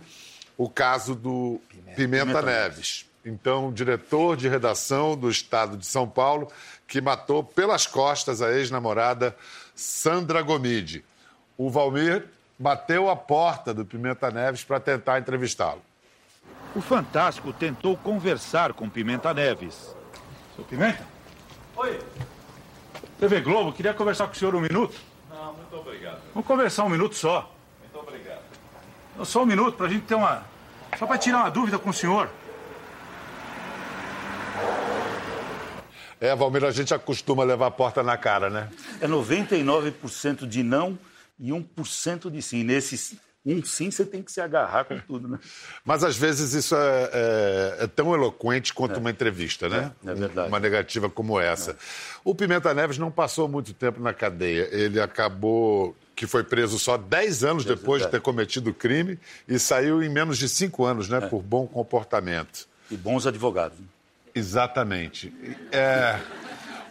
o 0.56 0.70
caso 0.70 1.16
do 1.16 1.60
Pimenta, 1.96 2.42
Neves. 2.42 3.06
Então, 3.26 3.72
diretor 3.72 4.38
de 4.38 4.48
redação 4.48 5.18
do 5.18 5.30
Estado 5.30 5.78
de 5.78 5.86
São 5.86 6.08
Paulo, 6.08 6.52
que 6.88 7.02
matou 7.02 7.44
pelas 7.44 7.88
costas 7.88 8.42
a 8.42 8.52
ex-namorada 8.52 9.36
Sandra 9.74 10.42
Gomide. 10.42 11.04
O 11.58 11.72
Valmir 11.72 12.28
bateu 12.60 13.10
a 13.10 13.16
porta 13.16 13.74
do 13.74 13.84
Pimenta 13.84 14.30
Neves 14.30 14.64
para 14.64 14.80
tentar 14.80 15.20
entrevistá-lo. 15.20 15.82
O 16.76 16.82
Fantástico 16.82 17.54
tentou 17.54 17.96
conversar 17.96 18.74
com 18.74 18.90
Pimenta 18.90 19.34
Neves. 19.34 19.96
Seu 20.56 20.66
Pimenta? 20.66 21.06
Oi. 21.76 22.00
TV 23.20 23.42
Globo, 23.42 23.72
queria 23.72 23.94
conversar 23.94 24.26
com 24.26 24.34
o 24.34 24.36
senhor 24.36 24.56
um 24.56 24.60
minuto. 24.60 24.96
Não, 25.30 25.54
muito 25.54 25.76
obrigado. 25.76 26.20
Vamos 26.34 26.48
conversar 26.48 26.84
um 26.84 26.90
minuto 26.90 27.16
só. 27.16 27.54
Muito 27.80 28.00
obrigado. 28.00 28.42
Só 29.24 29.44
um 29.44 29.46
minuto 29.46 29.78
pra 29.78 29.88
gente 29.88 30.06
ter 30.06 30.16
uma. 30.16 30.44
Só 30.98 31.06
pra 31.06 31.18
tirar 31.18 31.40
uma 31.40 31.52
dúvida 31.52 31.78
com 31.78 31.92
o 31.92 31.94
senhor. 31.94 32.30
É, 36.20 36.36
Valmir, 36.36 36.64
a 36.64 36.72
gente 36.72 36.94
acostuma 36.94 37.44
levar 37.44 37.68
a 37.68 37.72
porta 37.72 38.02
na 38.02 38.18
cara, 38.18 38.50
né? 38.50 38.70
É 39.00 39.08
99% 39.08 40.48
de 40.48 40.64
não 40.64 40.98
e 41.40 41.52
1% 41.52 42.32
de 42.32 42.42
sim. 42.42 42.64
Nesses 42.64 43.16
um 43.46 43.64
sim, 43.64 43.92
você 43.92 44.06
tem 44.06 44.22
que 44.22 44.32
se 44.32 44.40
agarrar 44.40 44.86
com 44.86 44.98
tudo, 45.00 45.28
né? 45.28 45.38
Mas 45.84 46.04
às 46.04 46.16
vezes 46.16 46.54
isso 46.54 46.76
é, 46.76 47.10
é- 47.12 47.84
é 47.84 47.88
tão 47.88 48.14
eloquente 48.14 48.74
quanto 48.74 48.98
uma 49.00 49.12
entrevista, 49.12 49.68
né? 49.68 49.92
É, 50.06 50.12
é 50.12 50.14
verdade. 50.14 50.48
Uma 50.48 50.60
negativa 50.60 51.10
como 51.10 51.40
essa. 51.40 51.76
O 52.24 52.34
Pimenta 52.34 52.74
Neves 52.74 52.98
não 52.98 53.12
passou 53.12 53.48
muito 53.50 53.74
tempo 53.74 54.02
na 54.02 54.14
cadeia. 54.14 54.70
Ele 54.72 55.00
acabou 55.02 55.96
que 56.16 56.26
foi 56.26 56.44
preso 56.44 56.78
só 56.80 56.96
10 56.96 57.44
anos 57.44 57.66
depois 57.66 58.02
de 58.04 58.10
ter 58.10 58.22
cometido 58.22 58.70
o 58.70 58.74
crime 58.74 59.20
e 59.48 59.60
saiu 59.60 60.02
em 60.02 60.08
menos 60.10 60.38
de 60.38 60.48
5 60.48 60.86
anos, 60.86 61.10
né? 61.10 61.20
Por 61.22 61.42
bom 61.42 61.68
comportamento. 61.68 62.68
E 62.90 62.96
bons 62.96 63.26
advogados. 63.28 63.78
Exatamente. 64.36 65.34
É, 65.72 66.20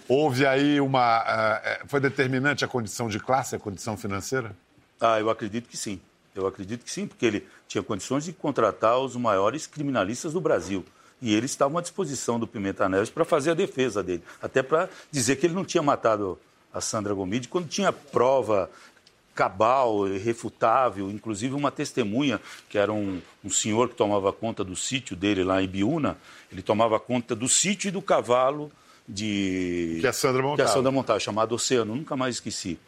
houve 0.09 0.46
aí 0.46 0.80
uma. 0.80 1.61
é, 1.64 1.80
foi 1.86 2.00
determinante 2.00 2.64
a 2.64 2.68
condição 2.68 3.09
de 3.09 3.18
classe, 3.20 3.55
a 3.55 3.59
condição 3.59 3.96
financeira? 3.96 4.55
Ah, 5.00 5.18
eu 5.18 5.30
acredito 5.30 5.68
que 5.68 5.76
sim. 5.76 6.00
Eu 6.35 6.47
acredito 6.47 6.85
que 6.85 6.91
sim, 6.91 7.07
porque 7.07 7.26
ele 7.26 7.47
tinha 7.68 7.83
condições 7.83 8.24
de 8.24 8.33
contratar 8.33 8.99
os 8.99 9.16
maiores 9.16 9.66
criminalistas 9.66 10.33
do 10.33 10.41
Brasil. 10.41 10.85
E 11.20 11.35
eles 11.35 11.53
estavam 11.53 11.78
à 11.78 11.80
disposição 11.80 12.39
do 12.41 12.47
Pimenta 12.47 12.89
Neves 12.89 13.11
para 13.11 13.24
fazer 13.24 13.53
a 13.53 13.55
defesa 13.55 14.03
dele. 14.03 14.22
Até 14.41 14.62
para 14.62 14.89
dizer 15.11 15.37
que 15.37 15.47
ele 15.47 15.55
não 15.55 15.64
tinha 15.64 15.83
matado 15.83 16.39
a 16.72 16.80
Sandra 16.80 17.14
Gomide 17.14 17.49
quando 17.49 17.68
tinha 17.68 17.93
prova 17.93 18.70
cabal, 19.35 20.09
irrefutável, 20.09 21.11
inclusive 21.11 21.55
uma 21.55 21.70
testemunha, 21.70 22.41
que 22.68 22.76
era 22.76 22.93
um, 22.93 23.20
um 23.43 23.51
senhor 23.51 23.89
que 23.89 23.95
tomava 23.95 24.33
conta 24.33 24.62
do 24.62 24.76
sítio 24.76 25.16
dele 25.16 25.43
lá 25.43 25.62
em 25.62 25.68
Biúna, 25.68 26.18
ele 26.51 26.61
tomava 26.61 26.99
conta 27.01 27.35
do 27.35 27.49
sítio 27.49 27.89
e 27.89 27.91
do 27.91 28.03
cavalo 28.03 28.70
de... 29.09 29.99
Que 30.01 30.07
a 30.07 30.12
Sandra 30.12 30.43
Que 30.43 30.47
a 30.47 30.51
montava. 30.51 30.68
Sandra 30.68 30.93
montava, 30.93 31.20
chamado 31.20 31.55
Oceano, 31.55 31.95
nunca 31.95 32.16
mais 32.16 32.37
esqueci. 32.37 32.78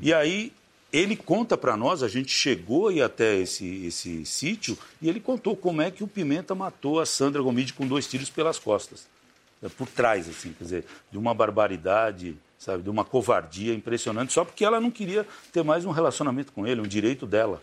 E 0.00 0.12
aí 0.12 0.52
ele 0.92 1.16
conta 1.16 1.56
para 1.56 1.76
nós, 1.76 2.02
a 2.02 2.08
gente 2.08 2.30
chegou 2.30 2.88
aí 2.88 3.00
até 3.00 3.38
esse, 3.38 3.86
esse 3.86 4.26
sítio, 4.26 4.76
e 5.00 5.08
ele 5.08 5.20
contou 5.20 5.56
como 5.56 5.80
é 5.80 5.90
que 5.90 6.04
o 6.04 6.08
Pimenta 6.08 6.54
matou 6.54 7.00
a 7.00 7.06
Sandra 7.06 7.40
Gomide 7.40 7.72
com 7.72 7.86
dois 7.86 8.06
tiros 8.06 8.28
pelas 8.28 8.58
costas. 8.58 9.06
É, 9.62 9.68
Por 9.68 9.88
trás, 9.88 10.28
assim, 10.28 10.52
quer 10.52 10.64
dizer, 10.64 10.84
de 11.10 11.16
uma 11.16 11.32
barbaridade, 11.32 12.36
sabe, 12.58 12.82
de 12.82 12.90
uma 12.90 13.04
covardia 13.04 13.72
impressionante, 13.72 14.32
só 14.32 14.44
porque 14.44 14.64
ela 14.64 14.80
não 14.80 14.90
queria 14.90 15.26
ter 15.50 15.64
mais 15.64 15.84
um 15.86 15.90
relacionamento 15.90 16.52
com 16.52 16.66
ele, 16.66 16.80
um 16.80 16.86
direito 16.86 17.26
dela. 17.26 17.62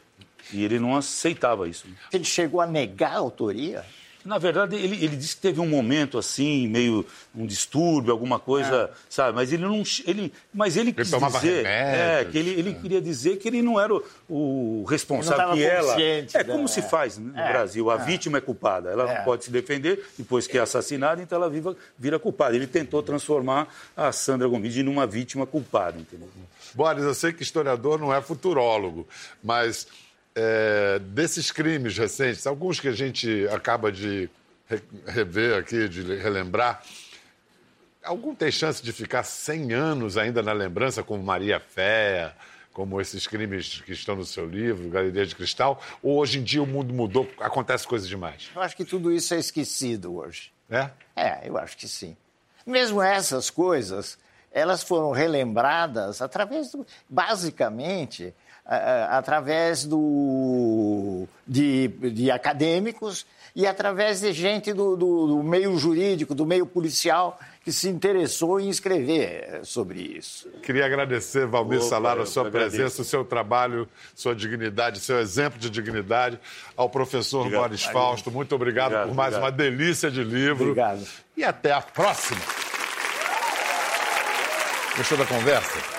E 0.52 0.64
ele 0.64 0.80
não 0.80 0.96
aceitava 0.96 1.68
isso. 1.68 1.86
Ele 2.12 2.24
chegou 2.24 2.62
a 2.62 2.66
negar 2.66 3.14
a 3.14 3.20
autoria? 3.20 3.86
Na 4.26 4.38
verdade, 4.38 4.76
ele, 4.76 5.04
ele 5.04 5.16
disse 5.16 5.36
que 5.36 5.42
teve 5.42 5.62
um 5.62 5.68
momento 5.68 6.18
assim, 6.18 6.68
meio 6.68 7.06
um 7.34 7.46
distúrbio, 7.46 8.12
alguma 8.12 8.38
coisa, 8.38 8.92
sabe? 9.10 9.36
Mas 9.36 9.54
ele 9.54 9.64
não. 9.64 9.82
Ele, 10.06 10.32
mas 10.54 10.76
ele 10.76 10.92
quis 10.92 11.10
tomava 11.10 11.40
dizer. 11.40 11.66
É, 11.66 11.92
remédios, 12.18 12.32
que 12.32 12.38
ele, 12.38 12.50
ele 12.60 12.74
queria 12.76 13.02
dizer 13.02 13.38
que 13.38 13.48
ele 13.48 13.62
não 13.62 13.80
era 13.80 13.94
o, 13.94 14.04
o 14.28 14.84
responsável, 14.84 15.54
Ele 15.54 15.62
que 15.62 15.66
ela. 15.66 16.02
É 16.34 16.44
como 16.44 16.68
se 16.68 16.82
faz 16.82 17.18
né, 17.18 17.32
no 17.34 17.40
É, 17.40 17.52
Brasil. 17.52 17.90
A 17.90 17.96
é. 17.96 18.06
vítima 18.06 18.38
é 18.40 18.42
culpada. 18.42 18.90
Ela 18.90 19.10
É. 19.10 19.18
não 19.20 19.24
pode 19.26 19.46
se 19.46 19.52
defender 19.52 20.06
depois 20.18 20.46
que 20.48 20.58
é 20.58 20.62
assassinada, 20.62 21.22
então 21.22 21.38
ela 21.38 21.50
viva, 21.50 21.76
vira 21.98 22.20
culpada. 22.20 22.56
Ele 22.56 22.68
tentou 22.68 23.02
transformar 23.02 23.68
a 23.96 24.12
Sandra 24.12 24.48
Gomide 24.48 24.84
numa 24.84 25.08
vítima 25.08 25.46
culpada, 25.46 25.98
entendeu? 25.98 26.28
Boris, 26.74 27.04
eu 27.04 27.14
sei 27.14 27.32
que 27.34 27.42
historiador 27.42 27.98
não 28.00 28.14
é 28.14 28.22
futurólogo, 28.22 29.08
mas 29.44 29.88
é, 30.42 31.00
desses 31.00 31.52
crimes 31.52 31.98
recentes, 31.98 32.48
alguns 32.48 32.80
que 32.80 32.88
a 32.88 32.94
gente 32.94 33.48
acaba 33.50 33.92
de 33.92 34.30
re- 34.68 34.82
rever 35.08 35.58
aqui, 35.58 35.90
de 35.90 36.16
relembrar, 36.16 36.82
algum 38.04 38.34
tem 38.34 38.50
chance 38.52 38.82
de 38.82 38.94
ficar 38.94 39.24
100 39.24 39.74
anos 39.74 40.18
ainda 40.18 40.42
na 40.42 40.54
lembrança, 40.54 41.04
como 41.04 41.22
Maria 41.22 41.60
Fé, 41.60 42.34
como 42.72 43.02
esses 43.02 43.28
crimes 43.28 43.82
que 43.82 43.92
estão 43.92 44.16
no 44.16 44.24
seu 44.24 44.46
livro, 44.48 44.90
Galeria 44.90 45.26
de 45.26 45.36
Cristal? 45.36 45.82
Ou 46.02 46.18
hoje 46.20 46.40
em 46.40 46.44
dia 46.44 46.64
o 46.64 46.68
mundo 46.68 46.94
mudou, 46.94 47.30
acontece 47.40 47.86
coisas 47.86 48.08
demais? 48.08 48.50
Eu 48.56 48.62
acho 48.62 48.78
que 48.78 48.86
tudo 48.86 49.12
isso 49.12 49.34
é 49.34 49.38
esquecido 49.40 50.16
hoje. 50.16 50.52
É? 50.70 50.90
É, 51.16 51.42
eu 51.50 51.58
acho 51.58 51.76
que 51.76 51.88
sim. 51.88 52.16
Mesmo 52.66 53.02
essas 53.02 53.50
coisas, 53.50 54.18
elas 54.52 54.84
foram 54.84 55.12
relembradas 55.12 56.22
através 56.22 56.72
do, 56.72 56.86
basicamente, 57.10 58.34
através 58.66 59.84
do, 59.86 61.26
de, 61.47 61.88
de 61.88 62.30
acadêmicos 62.32 63.26
e 63.55 63.66
através 63.66 64.22
de 64.22 64.32
gente 64.32 64.72
do, 64.74 64.95
do- 64.95 65.28
do 65.28 65.43
meio 65.43 65.76
jurídico, 65.78 66.36
do 66.36 66.45
meio 66.45 66.66
policial, 66.68 67.39
que 67.64 67.72
se 67.72 67.89
interessou 67.89 68.60
em 68.60 68.70
escrever 68.70 69.43
eh, 69.43 69.60
sobre 69.64 69.99
isso. 70.01 70.47
Queria 70.64 70.86
agradecer, 70.86 71.45
Valmir 71.47 71.82
Salara, 71.82 72.24
a 72.24 72.26
sua 72.26 72.49
presença, 72.49 73.01
o 73.01 73.05
seu 73.05 73.26
trabalho, 73.26 73.88
sua 74.16 74.34
dignidade, 74.36 74.99
seu 74.99 75.20
exemplo 75.20 75.60
de 75.60 75.70
dignidade. 75.70 76.39
Ao 76.78 76.89
professor 76.89 77.39
Obrigado. 77.41 77.62
Boris 77.64 77.84
Fausto, 77.84 78.32
muito 78.32 78.53
obrigado, 78.55 78.88
Obrigado, 78.93 79.07
por 79.10 79.16
mais 79.16 79.34
obrigado. 79.36 79.51
uma 79.51 79.57
delícia 79.57 80.10
de 80.12 80.24
livro. 80.24 80.64
Obrigado. 80.66 81.05
E 81.36 81.43
até 81.43 81.72
a 81.74 81.82
próxima. 81.82 82.39
Gostou 84.95 85.18
da 85.18 85.26
conversa? 85.26 85.99